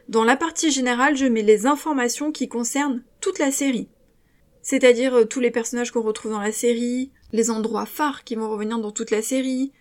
Dans 0.09 0.25
la 0.25 0.37
partie 0.37 0.71
générale, 0.71 1.17
je 1.17 1.27
mets 1.27 1.43
les 1.43 1.67
informations 1.67 2.33
qui 2.33 2.49
concernent 2.49 3.03
toute 3.21 3.39
la 3.39 3.51
série. 3.51 3.89
C'est-à-dire 4.63 5.15
euh, 5.15 5.25
tous 5.25 5.41
les 5.41 5.51
personnages 5.51 5.91
qu'on 5.91 6.01
retrouve 6.01 6.33
dans 6.33 6.41
la 6.41 6.53
série, 6.53 7.13
les 7.33 7.51
endroits 7.51 7.87
phares 7.87 8.25
qui 8.25 8.35
vont 8.35 8.49
revenir 8.49 8.79
dans 8.79 8.93
toute 8.93 9.11
la 9.11 9.23
série, 9.23 9.73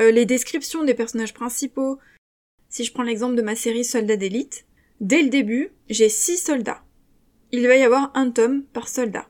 euh, 0.00 0.10
les 0.10 0.26
descriptions 0.26 0.82
des 0.82 0.94
personnages 0.94 1.34
principaux. 1.34 1.98
Si 2.68 2.84
je 2.84 2.92
prends 2.92 3.04
l'exemple 3.04 3.36
de 3.36 3.42
ma 3.42 3.54
série 3.54 3.84
Soldats 3.84 4.16
d'élite, 4.16 4.66
dès 5.00 5.22
le 5.22 5.28
début, 5.28 5.70
j'ai 5.88 6.08
six 6.08 6.38
soldats. 6.38 6.82
Il 7.52 7.66
va 7.68 7.76
y 7.76 7.82
avoir 7.82 8.10
un 8.14 8.30
tome 8.30 8.64
par 8.64 8.88
soldat. 8.88 9.28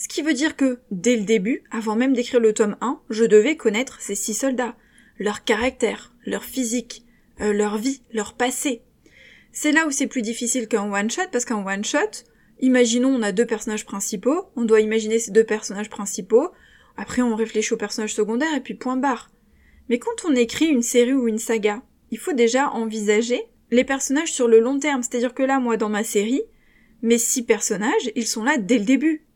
Ce 0.00 0.08
qui 0.08 0.22
veut 0.22 0.32
dire 0.32 0.56
que, 0.56 0.78
dès 0.90 1.14
le 1.14 1.24
début, 1.24 1.62
avant 1.70 1.94
même 1.94 2.14
d'écrire 2.14 2.40
le 2.40 2.54
tome 2.54 2.74
1, 2.80 3.02
je 3.10 3.24
devais 3.24 3.58
connaître 3.58 4.00
ces 4.00 4.14
six 4.14 4.32
soldats, 4.32 4.74
leur 5.18 5.44
caractère, 5.44 6.14
leur 6.24 6.42
physique, 6.42 7.04
euh, 7.42 7.52
leur 7.52 7.76
vie, 7.76 8.00
leur 8.10 8.32
passé. 8.32 8.80
C'est 9.52 9.72
là 9.72 9.86
où 9.86 9.90
c'est 9.90 10.06
plus 10.06 10.22
difficile 10.22 10.68
qu'un 10.68 10.90
one-shot, 10.90 11.28
parce 11.30 11.44
qu'un 11.44 11.62
one-shot, 11.62 12.24
imaginons 12.60 13.10
on 13.10 13.20
a 13.20 13.30
deux 13.30 13.44
personnages 13.44 13.84
principaux, 13.84 14.46
on 14.56 14.64
doit 14.64 14.80
imaginer 14.80 15.18
ces 15.18 15.32
deux 15.32 15.44
personnages 15.44 15.90
principaux, 15.90 16.48
après 16.96 17.20
on 17.20 17.36
réfléchit 17.36 17.74
aux 17.74 17.76
personnages 17.76 18.14
secondaires 18.14 18.54
et 18.56 18.62
puis 18.62 18.72
point 18.72 18.96
barre. 18.96 19.30
Mais 19.90 19.98
quand 19.98 20.24
on 20.24 20.34
écrit 20.34 20.68
une 20.68 20.82
série 20.82 21.12
ou 21.12 21.28
une 21.28 21.36
saga, 21.36 21.82
il 22.10 22.16
faut 22.18 22.32
déjà 22.32 22.70
envisager 22.70 23.42
les 23.70 23.84
personnages 23.84 24.32
sur 24.32 24.48
le 24.48 24.60
long 24.60 24.78
terme, 24.78 25.02
c'est-à-dire 25.02 25.34
que 25.34 25.42
là, 25.42 25.60
moi, 25.60 25.76
dans 25.76 25.90
ma 25.90 26.04
série, 26.04 26.44
mes 27.02 27.18
six 27.18 27.42
personnages, 27.42 28.10
ils 28.16 28.26
sont 28.26 28.44
là 28.44 28.56
dès 28.56 28.78
le 28.78 28.86
début. 28.86 29.26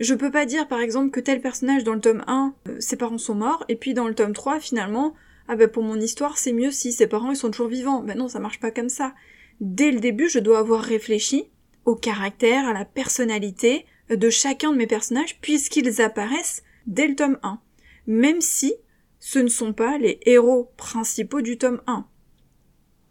Je 0.00 0.14
peux 0.14 0.30
pas 0.30 0.46
dire 0.46 0.66
par 0.66 0.80
exemple 0.80 1.10
que 1.10 1.20
tel 1.20 1.42
personnage 1.42 1.84
dans 1.84 1.92
le 1.92 2.00
tome 2.00 2.24
1, 2.26 2.54
euh, 2.68 2.76
ses 2.80 2.96
parents 2.96 3.18
sont 3.18 3.34
morts, 3.34 3.66
et 3.68 3.76
puis 3.76 3.92
dans 3.92 4.08
le 4.08 4.14
tome 4.14 4.32
3, 4.32 4.58
finalement, 4.58 5.14
ah 5.46 5.56
ben 5.56 5.68
pour 5.68 5.82
mon 5.82 6.00
histoire 6.00 6.38
c'est 6.38 6.54
mieux 6.54 6.70
si 6.70 6.90
ses 6.90 7.06
parents 7.06 7.32
ils 7.32 7.36
sont 7.36 7.50
toujours 7.50 7.68
vivants. 7.68 8.02
Ben 8.02 8.16
non, 8.16 8.28
ça 8.28 8.40
marche 8.40 8.60
pas 8.60 8.70
comme 8.70 8.88
ça. 8.88 9.14
Dès 9.60 9.90
le 9.90 10.00
début, 10.00 10.30
je 10.30 10.38
dois 10.38 10.58
avoir 10.58 10.80
réfléchi 10.80 11.50
au 11.84 11.94
caractère, 11.94 12.66
à 12.66 12.72
la 12.72 12.86
personnalité 12.86 13.84
de 14.08 14.30
chacun 14.30 14.72
de 14.72 14.76
mes 14.78 14.86
personnages, 14.86 15.38
puisqu'ils 15.40 16.00
apparaissent 16.00 16.62
dès 16.86 17.06
le 17.06 17.14
tome 17.14 17.38
1. 17.42 17.60
Même 18.06 18.40
si 18.40 18.72
ce 19.18 19.38
ne 19.38 19.48
sont 19.48 19.74
pas 19.74 19.98
les 19.98 20.18
héros 20.24 20.72
principaux 20.78 21.42
du 21.42 21.58
tome 21.58 21.82
1. 21.86 22.06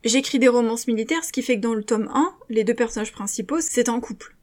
J'écris 0.05 0.39
des 0.39 0.47
romances 0.47 0.87
militaires, 0.87 1.23
ce 1.23 1.31
qui 1.31 1.43
fait 1.43 1.57
que 1.57 1.61
dans 1.61 1.75
le 1.75 1.83
tome 1.83 2.09
1, 2.11 2.33
les 2.49 2.63
deux 2.63 2.73
personnages 2.73 3.11
principaux, 3.11 3.61
c'est 3.61 3.89
un 3.89 3.99
couple. 3.99 4.35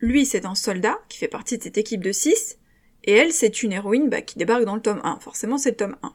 Lui, 0.00 0.26
c'est 0.26 0.46
un 0.46 0.54
soldat 0.54 0.98
qui 1.08 1.18
fait 1.18 1.28
partie 1.28 1.58
de 1.58 1.62
cette 1.62 1.78
équipe 1.78 2.02
de 2.02 2.12
6, 2.12 2.58
et 3.04 3.12
elle, 3.12 3.32
c'est 3.32 3.62
une 3.62 3.72
héroïne 3.72 4.08
bah, 4.08 4.22
qui 4.22 4.38
débarque 4.38 4.64
dans 4.64 4.74
le 4.74 4.82
tome 4.82 5.00
1. 5.02 5.18
Forcément, 5.20 5.58
c'est 5.58 5.70
le 5.70 5.76
tome 5.76 5.96
1. 6.02 6.14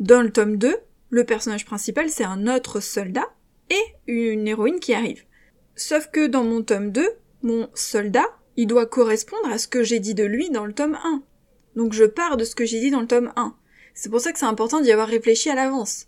Dans 0.00 0.22
le 0.22 0.32
tome 0.32 0.56
2, 0.56 0.76
le 1.10 1.24
personnage 1.24 1.66
principal, 1.66 2.08
c'est 2.08 2.24
un 2.24 2.46
autre 2.46 2.80
soldat 2.80 3.28
et 3.70 3.82
une 4.06 4.48
héroïne 4.48 4.80
qui 4.80 4.94
arrive. 4.94 5.24
Sauf 5.76 6.08
que 6.10 6.26
dans 6.26 6.44
mon 6.44 6.62
tome 6.62 6.90
2, 6.90 7.06
mon 7.42 7.68
soldat, 7.74 8.26
il 8.56 8.66
doit 8.66 8.86
correspondre 8.86 9.50
à 9.50 9.58
ce 9.58 9.68
que 9.68 9.82
j'ai 9.82 10.00
dit 10.00 10.14
de 10.14 10.24
lui 10.24 10.50
dans 10.50 10.66
le 10.66 10.72
tome 10.72 10.98
1. 11.02 11.22
Donc 11.76 11.92
je 11.92 12.04
pars 12.04 12.36
de 12.36 12.44
ce 12.44 12.54
que 12.54 12.64
j'ai 12.64 12.80
dit 12.80 12.90
dans 12.90 13.00
le 13.00 13.06
tome 13.06 13.32
1. 13.36 13.54
C'est 13.94 14.10
pour 14.10 14.20
ça 14.20 14.32
que 14.32 14.38
c'est 14.38 14.46
important 14.46 14.80
d'y 14.80 14.92
avoir 14.92 15.08
réfléchi 15.08 15.50
à 15.50 15.54
l'avance. 15.54 16.06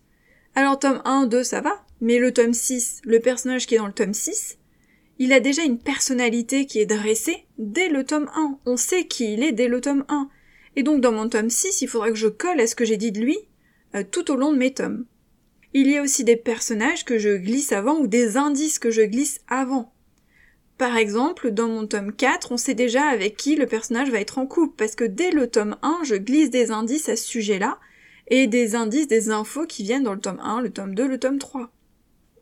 Alors 0.54 0.78
tome 0.78 1.02
1, 1.04 1.26
2, 1.26 1.42
ça 1.42 1.60
va, 1.60 1.84
mais 2.00 2.18
le 2.18 2.32
tome 2.32 2.54
6, 2.54 3.02
le 3.04 3.20
personnage 3.20 3.66
qui 3.66 3.74
est 3.74 3.78
dans 3.78 3.86
le 3.86 3.92
tome 3.92 4.14
6, 4.14 4.58
il 5.18 5.32
a 5.32 5.40
déjà 5.40 5.62
une 5.62 5.78
personnalité 5.78 6.66
qui 6.66 6.80
est 6.80 6.86
dressée 6.86 7.46
dès 7.58 7.88
le 7.88 8.04
tome 8.04 8.30
1. 8.34 8.58
On 8.66 8.76
sait 8.76 9.06
qui 9.06 9.34
il 9.34 9.42
est 9.42 9.52
dès 9.52 9.68
le 9.68 9.80
tome 9.80 10.04
1. 10.08 10.28
Et 10.76 10.82
donc 10.82 11.00
dans 11.00 11.12
mon 11.12 11.28
tome 11.28 11.50
6, 11.50 11.82
il 11.82 11.88
faudra 11.88 12.10
que 12.10 12.16
je 12.16 12.28
colle 12.28 12.60
à 12.60 12.66
ce 12.66 12.74
que 12.74 12.84
j'ai 12.84 12.96
dit 12.96 13.12
de 13.12 13.20
lui 13.20 13.38
euh, 13.94 14.02
tout 14.08 14.30
au 14.30 14.36
long 14.36 14.52
de 14.52 14.58
mes 14.58 14.74
tomes. 14.74 15.06
Il 15.72 15.88
y 15.88 15.96
a 15.96 16.02
aussi 16.02 16.24
des 16.24 16.36
personnages 16.36 17.04
que 17.04 17.18
je 17.18 17.36
glisse 17.36 17.72
avant 17.72 17.98
ou 17.98 18.06
des 18.06 18.36
indices 18.36 18.78
que 18.78 18.90
je 18.90 19.02
glisse 19.02 19.40
avant. 19.48 19.92
Par 20.78 20.96
exemple, 20.96 21.52
dans 21.52 21.68
mon 21.68 21.86
tome 21.86 22.12
4, 22.12 22.52
on 22.52 22.56
sait 22.56 22.74
déjà 22.74 23.04
avec 23.04 23.36
qui 23.36 23.54
le 23.54 23.66
personnage 23.66 24.10
va 24.10 24.20
être 24.20 24.38
en 24.38 24.46
couple, 24.46 24.74
parce 24.76 24.96
que 24.96 25.04
dès 25.04 25.30
le 25.30 25.48
tome 25.48 25.76
1, 25.82 26.00
je 26.04 26.16
glisse 26.16 26.50
des 26.50 26.72
indices 26.72 27.08
à 27.08 27.16
ce 27.16 27.24
sujet-là, 27.24 27.78
et 28.28 28.46
des 28.46 28.74
indices, 28.74 29.06
des 29.06 29.30
infos 29.30 29.66
qui 29.66 29.84
viennent 29.84 30.02
dans 30.02 30.14
le 30.14 30.20
tome 30.20 30.40
1, 30.42 30.62
le 30.62 30.70
tome 30.70 30.94
2, 30.94 31.06
le 31.06 31.18
tome 31.18 31.38
3. 31.38 31.70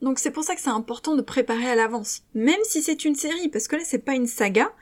Donc 0.03 0.19
c'est 0.19 0.33
pour 0.33 0.43
ça 0.43 0.55
que 0.55 0.61
c'est 0.61 0.69
important 0.69 1.15
de 1.15 1.23
préparer 1.23 1.69
à 1.69 1.77
l'avance, 1.77 2.25
même 2.35 2.61
si 2.65 2.83
c'est 2.83 3.05
une 3.05 3.15
série, 3.15 3.49
parce 3.49 3.69
que 3.69 3.77
là 3.77 3.83
c'est 3.85 4.05
pas 4.05 4.15
une 4.15 4.27
saga, 4.27 4.73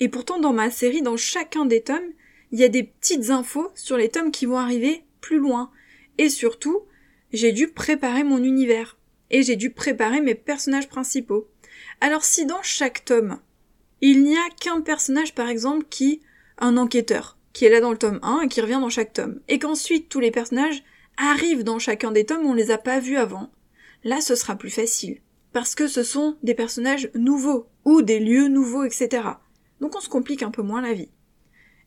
et 0.00 0.08
pourtant 0.08 0.40
dans 0.40 0.54
ma 0.54 0.70
série, 0.70 1.02
dans 1.02 1.18
chacun 1.18 1.66
des 1.66 1.82
tomes, 1.82 2.12
il 2.50 2.58
y 2.58 2.64
a 2.64 2.68
des 2.68 2.82
petites 2.82 3.28
infos 3.28 3.70
sur 3.74 3.98
les 3.98 4.08
tomes 4.08 4.32
qui 4.32 4.46
vont 4.46 4.56
arriver 4.58 5.04
plus 5.20 5.38
loin. 5.38 5.70
Et 6.16 6.30
surtout, 6.30 6.80
j'ai 7.32 7.52
dû 7.52 7.68
préparer 7.68 8.24
mon 8.24 8.42
univers. 8.42 8.96
Et 9.30 9.42
j'ai 9.42 9.54
dû 9.54 9.70
préparer 9.70 10.20
mes 10.20 10.34
personnages 10.34 10.88
principaux. 10.88 11.46
Alors 12.00 12.24
si 12.24 12.46
dans 12.46 12.62
chaque 12.62 13.04
tome, 13.04 13.38
il 14.00 14.24
n'y 14.24 14.36
a 14.36 14.48
qu'un 14.60 14.80
personnage 14.80 15.34
par 15.34 15.48
exemple 15.48 15.84
qui, 15.88 16.22
un 16.58 16.78
enquêteur, 16.78 17.36
qui 17.52 17.66
est 17.66 17.70
là 17.70 17.80
dans 17.80 17.92
le 17.92 17.98
tome 17.98 18.18
1 18.22 18.40
et 18.40 18.48
qui 18.48 18.62
revient 18.62 18.80
dans 18.80 18.88
chaque 18.88 19.12
tome, 19.12 19.40
et 19.48 19.58
qu'ensuite 19.58 20.08
tous 20.08 20.20
les 20.20 20.30
personnages 20.30 20.82
arrivent 21.18 21.64
dans 21.64 21.78
chacun 21.78 22.10
des 22.10 22.24
tomes, 22.24 22.46
on 22.46 22.54
les 22.54 22.70
a 22.70 22.78
pas 22.78 22.98
vus 22.98 23.18
avant, 23.18 23.50
là 24.04 24.20
ce 24.20 24.34
sera 24.34 24.56
plus 24.56 24.70
facile. 24.70 25.20
Parce 25.52 25.74
que 25.74 25.88
ce 25.88 26.02
sont 26.02 26.36
des 26.42 26.54
personnages 26.54 27.10
nouveaux, 27.14 27.66
ou 27.84 28.02
des 28.02 28.20
lieux 28.20 28.48
nouveaux, 28.48 28.84
etc. 28.84 29.22
Donc 29.80 29.96
on 29.96 30.00
se 30.00 30.08
complique 30.08 30.42
un 30.42 30.50
peu 30.50 30.62
moins 30.62 30.82
la 30.82 30.92
vie. 30.92 31.10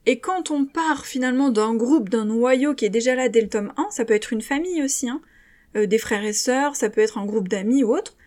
Et 0.05 0.19
quand 0.19 0.51
on 0.51 0.65
part 0.65 1.05
finalement 1.05 1.49
d'un 1.49 1.75
groupe, 1.75 2.09
d'un 2.09 2.25
noyau 2.25 2.73
qui 2.73 2.85
est 2.85 2.89
déjà 2.89 3.15
là 3.15 3.29
dès 3.29 3.41
le 3.41 3.49
tome 3.49 3.73
1, 3.77 3.87
ça 3.91 4.03
peut 4.03 4.13
être 4.13 4.33
une 4.33 4.41
famille 4.41 4.83
aussi, 4.83 5.07
hein, 5.07 5.21
euh, 5.77 5.85
des 5.85 5.97
frères 5.97 6.25
et 6.25 6.33
sœurs, 6.33 6.75
ça 6.75 6.89
peut 6.89 7.01
être 7.01 7.17
un 7.17 7.25
groupe 7.25 7.47
d'amis 7.47 7.83
ou 7.83 7.95
autre, 7.95 8.17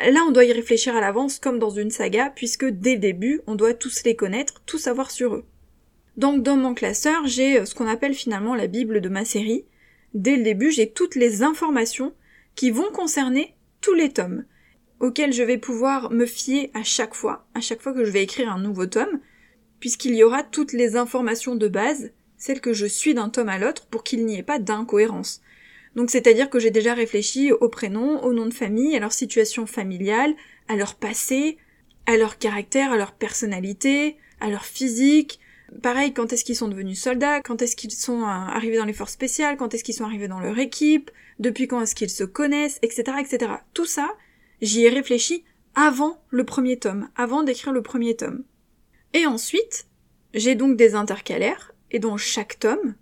Là, 0.00 0.24
on 0.26 0.30
doit 0.30 0.44
y 0.44 0.52
réfléchir 0.52 0.96
à 0.96 1.00
l'avance 1.00 1.38
comme 1.38 1.58
dans 1.58 1.70
une 1.70 1.90
saga, 1.90 2.32
puisque 2.34 2.64
dès 2.64 2.94
le 2.94 3.00
début, 3.00 3.42
on 3.46 3.54
doit 3.54 3.74
tous 3.74 4.04
les 4.04 4.16
connaître, 4.16 4.62
tout 4.64 4.78
savoir 4.78 5.10
sur 5.10 5.34
eux. 5.34 5.44
Donc 6.16 6.42
dans 6.42 6.56
mon 6.56 6.74
classeur, 6.74 7.26
j'ai 7.26 7.60
euh, 7.60 7.64
ce 7.64 7.74
qu'on 7.74 7.86
appelle 7.86 8.14
finalement 8.14 8.54
la 8.54 8.66
Bible 8.66 9.00
de 9.00 9.08
ma 9.08 9.24
série. 9.24 9.64
Dès 10.14 10.36
le 10.36 10.42
début, 10.42 10.70
j'ai 10.70 10.90
toutes 10.90 11.14
les 11.14 11.42
informations 11.42 12.14
qui 12.54 12.70
vont 12.70 12.90
concerner 12.92 13.54
tous 13.80 13.94
les 13.94 14.12
tomes, 14.12 14.44
auxquels 15.00 15.32
je 15.32 15.42
vais 15.42 15.58
pouvoir 15.58 16.10
me 16.10 16.26
fier 16.26 16.70
à 16.74 16.82
chaque 16.82 17.14
fois, 17.14 17.46
à 17.54 17.60
chaque 17.60 17.82
fois 17.82 17.92
que 17.92 18.04
je 18.04 18.10
vais 18.10 18.22
écrire 18.22 18.52
un 18.52 18.60
nouveau 18.60 18.86
tome, 18.86 19.20
puisqu'il 19.80 20.14
y 20.14 20.22
aura 20.22 20.42
toutes 20.44 20.72
les 20.72 20.96
informations 20.96 21.56
de 21.56 21.68
base, 21.68 22.12
celles 22.36 22.60
que 22.60 22.72
je 22.72 22.86
suis 22.86 23.14
d'un 23.14 23.28
tome 23.28 23.48
à 23.48 23.58
l'autre, 23.58 23.86
pour 23.86 24.04
qu'il 24.04 24.24
n'y 24.24 24.38
ait 24.38 24.44
pas 24.44 24.58
d'incohérence. 24.58 25.42
Donc 25.96 26.10
c'est-à-dire 26.10 26.48
que 26.48 26.58
j'ai 26.58 26.70
déjà 26.70 26.94
réfléchi 26.94 27.52
au 27.52 27.68
prénom, 27.68 28.22
au 28.22 28.32
nom 28.32 28.46
de 28.46 28.54
famille, 28.54 28.96
à 28.96 29.00
leur 29.00 29.12
situation 29.12 29.66
familiale, 29.66 30.34
à 30.68 30.76
leur 30.76 30.94
passé, 30.94 31.58
à 32.06 32.16
leur 32.16 32.38
caractère, 32.38 32.92
à 32.92 32.96
leur 32.96 33.12
personnalité, 33.12 34.16
à 34.40 34.48
leur 34.48 34.64
physique. 34.64 35.40
Pareil, 35.80 36.12
quand 36.12 36.32
est-ce 36.32 36.44
qu'ils 36.44 36.56
sont 36.56 36.68
devenus 36.68 37.00
soldats, 37.00 37.40
quand 37.40 37.62
est-ce 37.62 37.76
qu'ils 37.76 37.92
sont 37.92 38.22
euh, 38.22 38.26
arrivés 38.26 38.76
dans 38.76 38.84
les 38.84 38.92
forces 38.92 39.12
spéciales, 39.12 39.56
quand 39.56 39.72
est-ce 39.74 39.84
qu'ils 39.84 39.94
sont 39.94 40.04
arrivés 40.04 40.28
dans 40.28 40.40
leur 40.40 40.58
équipe, 40.58 41.10
depuis 41.38 41.66
quand 41.66 41.80
est-ce 41.80 41.94
qu'ils 41.94 42.10
se 42.10 42.24
connaissent, 42.24 42.78
etc., 42.82 43.18
etc. 43.20 43.52
Tout 43.72 43.86
ça, 43.86 44.10
j'y 44.60 44.84
ai 44.84 44.90
réfléchi 44.90 45.44
avant 45.74 46.22
le 46.30 46.44
premier 46.44 46.78
tome, 46.78 47.08
avant 47.16 47.42
d'écrire 47.42 47.72
le 47.72 47.82
premier 47.82 48.16
tome. 48.16 48.44
Et 49.14 49.26
ensuite, 49.26 49.86
j'ai 50.34 50.54
donc 50.54 50.76
des 50.76 50.94
intercalaires, 50.94 51.74
et 51.90 51.98
dans 51.98 52.16
chaque 52.16 52.58
tome, 52.58 52.94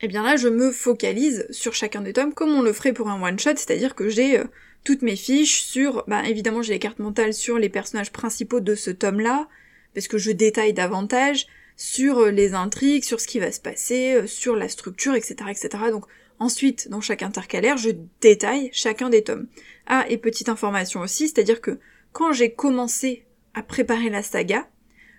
eh 0.00 0.08
bien 0.08 0.22
là 0.22 0.36
je 0.36 0.48
me 0.48 0.70
focalise 0.70 1.46
sur 1.50 1.74
chacun 1.74 2.02
des 2.02 2.12
tomes 2.12 2.32
comme 2.32 2.50
on 2.50 2.62
le 2.62 2.72
ferait 2.72 2.92
pour 2.92 3.08
un 3.08 3.20
one 3.20 3.38
shot, 3.38 3.56
c'est-à-dire 3.56 3.94
que 3.94 4.08
j'ai 4.08 4.38
euh, 4.38 4.44
toutes 4.84 5.02
mes 5.02 5.16
fiches 5.16 5.62
sur, 5.62 6.04
bah 6.06 6.22
évidemment 6.26 6.62
j'ai 6.62 6.74
les 6.74 6.78
cartes 6.78 7.00
mentales 7.00 7.34
sur 7.34 7.58
les 7.58 7.68
personnages 7.68 8.12
principaux 8.12 8.60
de 8.60 8.74
ce 8.74 8.90
tome-là, 8.90 9.48
parce 9.94 10.06
que 10.06 10.18
je 10.18 10.30
détaille 10.30 10.72
davantage 10.72 11.46
sur 11.78 12.18
euh, 12.18 12.30
les 12.30 12.52
intrigues, 12.52 13.04
sur 13.04 13.20
ce 13.20 13.26
qui 13.26 13.38
va 13.38 13.50
se 13.50 13.60
passer, 13.60 14.12
euh, 14.12 14.26
sur 14.26 14.54
la 14.54 14.68
structure, 14.68 15.14
etc., 15.14 15.36
etc. 15.48 15.68
Donc 15.90 16.04
ensuite, 16.38 16.90
dans 16.90 17.00
chaque 17.00 17.22
intercalaire, 17.22 17.78
je 17.78 17.90
détaille 18.20 18.68
chacun 18.72 19.08
des 19.08 19.24
tomes. 19.24 19.46
Ah, 19.86 20.04
et 20.10 20.18
petite 20.18 20.50
information 20.50 21.00
aussi, 21.00 21.28
c'est-à-dire 21.28 21.62
que 21.62 21.78
quand 22.12 22.32
j'ai 22.32 22.52
commencé 22.52 23.24
à 23.54 23.62
préparer 23.62 24.10
la 24.10 24.22
saga, 24.22 24.68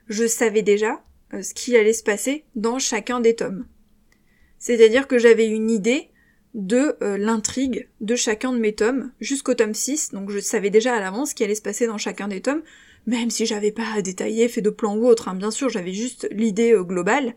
je 0.08 0.28
savais 0.28 0.62
déjà 0.62 1.04
ce 1.42 1.54
qui 1.54 1.76
allait 1.76 1.94
se 1.94 2.04
passer 2.04 2.46
dans 2.56 2.80
chacun 2.80 3.20
des 3.20 3.36
tomes. 3.36 3.66
C'est-à-dire 4.58 5.08
que 5.08 5.18
j'avais 5.18 5.48
une 5.48 5.72
idée 5.72 6.10
de 6.54 6.96
euh, 7.02 7.18
l'intrigue 7.18 7.90
de 8.02 8.16
chacun 8.16 8.52
de 8.52 8.58
mes 8.58 8.74
tomes 8.74 9.12
jusqu'au 9.20 9.54
tome 9.54 9.74
6, 9.74 10.12
donc 10.12 10.32
je 10.32 10.40
savais 10.40 10.70
déjà 10.70 10.96
à 10.96 11.00
l'avance 11.00 11.30
ce 11.30 11.36
qui 11.36 11.44
allait 11.44 11.56
se 11.56 11.62
passer 11.62 11.88
dans 11.88 11.98
chacun 11.98 12.28
des 12.28 12.42
tomes, 12.42 12.64
même 13.08 13.30
si 13.30 13.46
j'avais 13.46 13.72
pas 13.72 14.02
détaillé, 14.02 14.48
fait 14.48 14.62
de 14.62 14.70
plan 14.70 14.96
ou 14.96 15.08
autre, 15.08 15.28
hein, 15.28 15.36
bien 15.36 15.52
sûr, 15.52 15.70
j'avais 15.70 15.94
juste 15.94 16.28
l'idée 16.32 16.74
euh, 16.74 16.84
globale, 16.84 17.36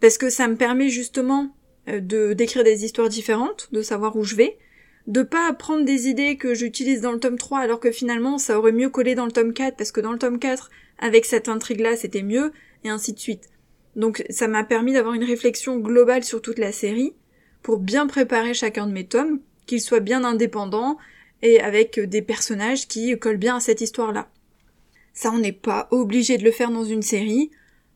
parce 0.00 0.18
que 0.18 0.30
ça 0.30 0.48
me 0.48 0.56
permet 0.56 0.88
justement 0.88 1.54
euh, 1.88 2.00
de 2.00 2.32
d'écrire 2.32 2.64
des 2.64 2.84
histoires 2.84 3.08
différentes, 3.08 3.68
de 3.72 3.82
savoir 3.82 4.16
où 4.16 4.24
je 4.24 4.36
vais, 4.36 4.58
de 5.06 5.22
pas 5.22 5.52
prendre 5.52 5.84
des 5.84 6.08
idées 6.08 6.36
que 6.36 6.54
j'utilise 6.54 7.00
dans 7.00 7.12
le 7.12 7.20
tome 7.20 7.38
3 7.38 7.60
alors 7.60 7.80
que 7.80 7.92
finalement 7.92 8.38
ça 8.38 8.58
aurait 8.58 8.72
mieux 8.72 8.90
collé 8.90 9.14
dans 9.14 9.24
le 9.24 9.30
tome 9.30 9.52
4 9.52 9.76
parce 9.76 9.92
que 9.92 10.00
dans 10.00 10.10
le 10.10 10.18
tome 10.18 10.40
4 10.40 10.68
avec 10.98 11.24
cette 11.24 11.48
intrigue 11.48 11.78
là 11.78 11.94
c'était 11.94 12.24
mieux 12.24 12.52
et 12.82 12.88
ainsi 12.88 13.12
de 13.12 13.18
suite. 13.20 13.48
Donc 13.94 14.24
ça 14.30 14.48
m'a 14.48 14.64
permis 14.64 14.92
d'avoir 14.92 15.14
une 15.14 15.24
réflexion 15.24 15.78
globale 15.78 16.24
sur 16.24 16.42
toute 16.42 16.58
la 16.58 16.72
série, 16.72 17.14
pour 17.62 17.78
bien 17.78 18.06
préparer 18.06 18.52
chacun 18.52 18.86
de 18.86 18.92
mes 18.92 19.06
tomes, 19.06 19.40
qu'ils 19.66 19.80
soient 19.80 20.00
bien 20.00 20.22
indépendants 20.22 20.98
et 21.42 21.60
avec 21.60 21.98
des 21.98 22.22
personnages 22.22 22.86
qui 22.86 23.18
collent 23.18 23.38
bien 23.38 23.56
à 23.56 23.60
cette 23.60 23.80
histoire-là. 23.80 24.28
Ça, 25.16 25.32
on 25.32 25.38
n'est 25.38 25.50
pas 25.50 25.88
obligé 25.90 26.38
de 26.38 26.44
le 26.44 26.52
faire 26.52 26.70
dans 26.70 26.84
une 26.84 27.02
série. 27.02 27.50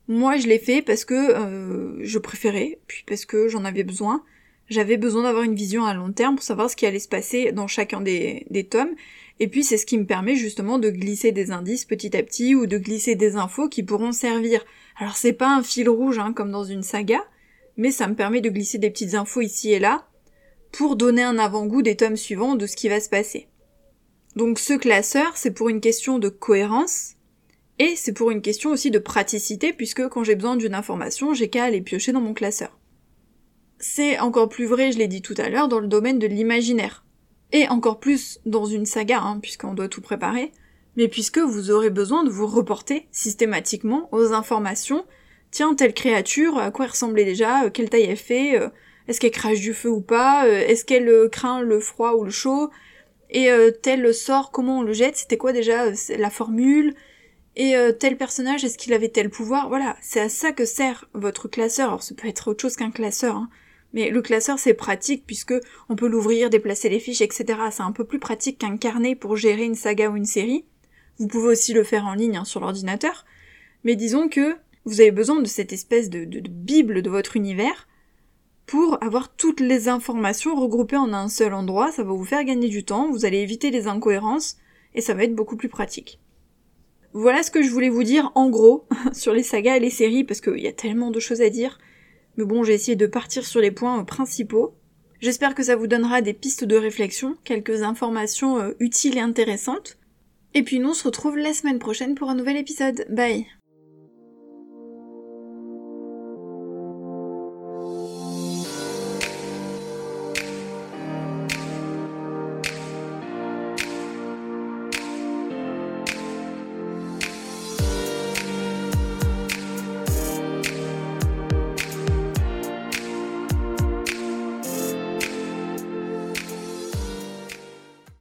Moi, 0.08 0.38
je 0.38 0.48
l'ai 0.48 0.58
fait 0.58 0.82
parce 0.82 1.04
que 1.04 1.14
euh, 1.14 1.96
je 2.00 2.18
préférais, 2.18 2.80
puis 2.88 3.04
parce 3.06 3.24
que 3.24 3.46
j'en 3.46 3.64
avais 3.64 3.84
besoin. 3.84 4.24
J'avais 4.68 4.96
besoin 4.96 5.24
d'avoir 5.24 5.44
une 5.44 5.54
vision 5.54 5.84
à 5.84 5.94
long 5.94 6.12
terme 6.12 6.34
pour 6.34 6.44
savoir 6.44 6.70
ce 6.70 6.76
qui 6.76 6.86
allait 6.86 6.98
se 6.98 7.08
passer 7.08 7.52
dans 7.52 7.66
chacun 7.66 8.00
des, 8.00 8.66
tomes. 8.68 8.94
Et 9.38 9.48
puis 9.48 9.62
c'est 9.62 9.76
ce 9.76 9.86
qui 9.86 9.98
me 9.98 10.06
permet 10.06 10.34
justement 10.34 10.78
de 10.78 10.90
glisser 10.90 11.30
des 11.30 11.52
indices 11.52 11.84
petit 11.84 12.16
à 12.16 12.22
petit 12.22 12.54
ou 12.54 12.66
de 12.66 12.78
glisser 12.78 13.14
des 13.14 13.36
infos 13.36 13.68
qui 13.68 13.82
pourront 13.82 14.12
servir 14.12 14.64
alors 15.00 15.16
c'est 15.16 15.32
pas 15.32 15.56
un 15.56 15.62
fil 15.62 15.88
rouge 15.88 16.18
hein, 16.18 16.34
comme 16.34 16.50
dans 16.50 16.64
une 16.64 16.82
saga, 16.82 17.20
mais 17.78 17.90
ça 17.90 18.06
me 18.06 18.14
permet 18.14 18.42
de 18.42 18.50
glisser 18.50 18.76
des 18.76 18.90
petites 18.90 19.14
infos 19.14 19.40
ici 19.40 19.72
et 19.72 19.78
là 19.78 20.06
pour 20.72 20.94
donner 20.94 21.22
un 21.22 21.38
avant-goût 21.38 21.82
des 21.82 21.96
tomes 21.96 22.16
suivants 22.16 22.54
de 22.54 22.66
ce 22.66 22.76
qui 22.76 22.88
va 22.88 23.00
se 23.00 23.08
passer. 23.08 23.48
Donc 24.36 24.58
ce 24.58 24.74
classeur, 24.74 25.36
c'est 25.36 25.50
pour 25.50 25.68
une 25.68 25.80
question 25.80 26.18
de 26.18 26.28
cohérence 26.28 27.14
et 27.78 27.94
c'est 27.96 28.12
pour 28.12 28.30
une 28.30 28.42
question 28.42 28.70
aussi 28.70 28.90
de 28.90 28.98
praticité 28.98 29.72
puisque 29.72 30.08
quand 30.08 30.24
j'ai 30.24 30.36
besoin 30.36 30.56
d'une 30.56 30.74
information, 30.74 31.34
j'ai 31.34 31.48
qu'à 31.48 31.64
aller 31.64 31.80
piocher 31.80 32.12
dans 32.12 32.20
mon 32.20 32.34
classeur. 32.34 32.78
C'est 33.78 34.18
encore 34.18 34.48
plus 34.48 34.66
vrai, 34.66 34.92
je 34.92 34.98
l'ai 34.98 35.08
dit 35.08 35.22
tout 35.22 35.34
à 35.38 35.48
l'heure, 35.48 35.68
dans 35.68 35.80
le 35.80 35.88
domaine 35.88 36.18
de 36.18 36.26
l'imaginaire. 36.26 37.04
Et 37.52 37.66
encore 37.68 37.98
plus 37.98 38.38
dans 38.44 38.66
une 38.66 38.86
saga, 38.86 39.20
hein, 39.20 39.40
puisqu'on 39.40 39.74
doit 39.74 39.88
tout 39.88 40.02
préparer 40.02 40.52
mais 40.96 41.08
puisque 41.08 41.38
vous 41.38 41.70
aurez 41.70 41.90
besoin 41.90 42.24
de 42.24 42.30
vous 42.30 42.46
reporter 42.46 43.06
systématiquement 43.10 44.08
aux 44.12 44.32
informations. 44.32 45.04
Tiens, 45.50 45.74
telle 45.74 45.94
créature, 45.94 46.58
à 46.58 46.70
quoi 46.70 46.84
elle 46.84 46.92
ressemblait 46.92 47.24
déjà, 47.24 47.64
euh, 47.64 47.70
quelle 47.70 47.90
taille 47.90 48.04
elle 48.04 48.16
fait, 48.16 48.58
euh, 48.58 48.68
est-ce 49.08 49.20
qu'elle 49.20 49.30
crache 49.30 49.60
du 49.60 49.74
feu 49.74 49.88
ou 49.88 50.00
pas, 50.00 50.46
euh, 50.46 50.60
est-ce 50.60 50.84
qu'elle 50.84 51.28
craint 51.30 51.60
le 51.60 51.80
froid 51.80 52.12
ou 52.12 52.24
le 52.24 52.30
chaud, 52.30 52.70
et 53.30 53.50
tel 53.82 54.12
sort, 54.12 54.50
comment 54.50 54.80
on 54.80 54.82
le 54.82 54.92
jette, 54.92 55.16
c'était 55.16 55.36
quoi 55.36 55.52
déjà 55.52 55.86
la 56.18 56.30
formule, 56.30 56.94
et 57.56 57.74
tel 57.98 58.16
personnage, 58.16 58.64
est-ce 58.64 58.76
qu'il 58.76 58.92
avait 58.92 59.08
tel 59.08 59.30
pouvoir, 59.30 59.68
voilà, 59.68 59.96
c'est 60.02 60.20
à 60.20 60.28
ça 60.28 60.52
que 60.52 60.64
sert 60.64 61.08
votre 61.14 61.48
classeur, 61.48 61.88
alors 61.88 62.02
ça 62.02 62.14
peut 62.14 62.28
être 62.28 62.48
autre 62.50 62.62
chose 62.62 62.76
qu'un 62.76 62.90
classeur, 62.90 63.36
hein. 63.36 63.48
Mais 63.92 64.10
le 64.10 64.22
classeur 64.22 64.58
c'est 64.58 64.74
pratique 64.74 65.24
puisque 65.26 65.54
on 65.88 65.96
peut 65.96 66.06
l'ouvrir, 66.06 66.50
déplacer 66.50 66.88
les 66.88 67.00
fiches, 67.00 67.22
etc. 67.22 67.58
C'est 67.70 67.82
un 67.82 67.92
peu 67.92 68.04
plus 68.04 68.18
pratique 68.18 68.58
qu'un 68.58 68.76
carnet 68.76 69.14
pour 69.14 69.36
gérer 69.36 69.64
une 69.64 69.74
saga 69.74 70.10
ou 70.10 70.16
une 70.16 70.26
série. 70.26 70.64
Vous 71.18 71.26
pouvez 71.26 71.48
aussi 71.48 71.72
le 71.72 71.84
faire 71.84 72.06
en 72.06 72.14
ligne 72.14 72.36
hein, 72.36 72.44
sur 72.44 72.60
l'ordinateur. 72.60 73.24
Mais 73.84 73.96
disons 73.96 74.28
que 74.28 74.56
vous 74.84 75.00
avez 75.00 75.10
besoin 75.10 75.40
de 75.40 75.46
cette 75.46 75.72
espèce 75.72 76.08
de, 76.08 76.24
bible 76.24 77.02
de 77.02 77.10
votre 77.10 77.36
univers 77.36 77.88
pour 78.70 79.02
avoir 79.02 79.34
toutes 79.34 79.58
les 79.58 79.88
informations 79.88 80.54
regroupées 80.54 80.96
en 80.96 81.12
un 81.12 81.28
seul 81.28 81.54
endroit. 81.54 81.90
Ça 81.90 82.04
va 82.04 82.12
vous 82.12 82.24
faire 82.24 82.44
gagner 82.44 82.68
du 82.68 82.84
temps, 82.84 83.10
vous 83.10 83.24
allez 83.24 83.38
éviter 83.38 83.72
les 83.72 83.88
incohérences 83.88 84.58
et 84.94 85.00
ça 85.00 85.12
va 85.12 85.24
être 85.24 85.34
beaucoup 85.34 85.56
plus 85.56 85.68
pratique. 85.68 86.20
Voilà 87.12 87.42
ce 87.42 87.50
que 87.50 87.64
je 87.64 87.70
voulais 87.70 87.88
vous 87.88 88.04
dire 88.04 88.30
en 88.36 88.48
gros 88.48 88.86
sur 89.12 89.34
les 89.34 89.42
sagas 89.42 89.76
et 89.76 89.80
les 89.80 89.90
séries 89.90 90.22
parce 90.22 90.40
qu'il 90.40 90.60
y 90.60 90.68
a 90.68 90.72
tellement 90.72 91.10
de 91.10 91.18
choses 91.18 91.42
à 91.42 91.50
dire. 91.50 91.80
Mais 92.36 92.44
bon, 92.44 92.62
j'ai 92.62 92.74
essayé 92.74 92.94
de 92.94 93.08
partir 93.08 93.44
sur 93.44 93.60
les 93.60 93.72
points 93.72 94.04
principaux. 94.04 94.76
J'espère 95.18 95.56
que 95.56 95.64
ça 95.64 95.74
vous 95.74 95.88
donnera 95.88 96.22
des 96.22 96.32
pistes 96.32 96.64
de 96.64 96.76
réflexion, 96.76 97.36
quelques 97.42 97.82
informations 97.82 98.60
euh, 98.60 98.76
utiles 98.78 99.18
et 99.18 99.20
intéressantes. 99.20 99.98
Et 100.54 100.62
puis 100.62 100.78
nous 100.78 100.90
on 100.90 100.94
se 100.94 101.02
retrouve 101.02 101.36
la 101.36 101.54
semaine 101.54 101.80
prochaine 101.80 102.14
pour 102.14 102.30
un 102.30 102.36
nouvel 102.36 102.56
épisode. 102.56 103.04
Bye 103.10 103.48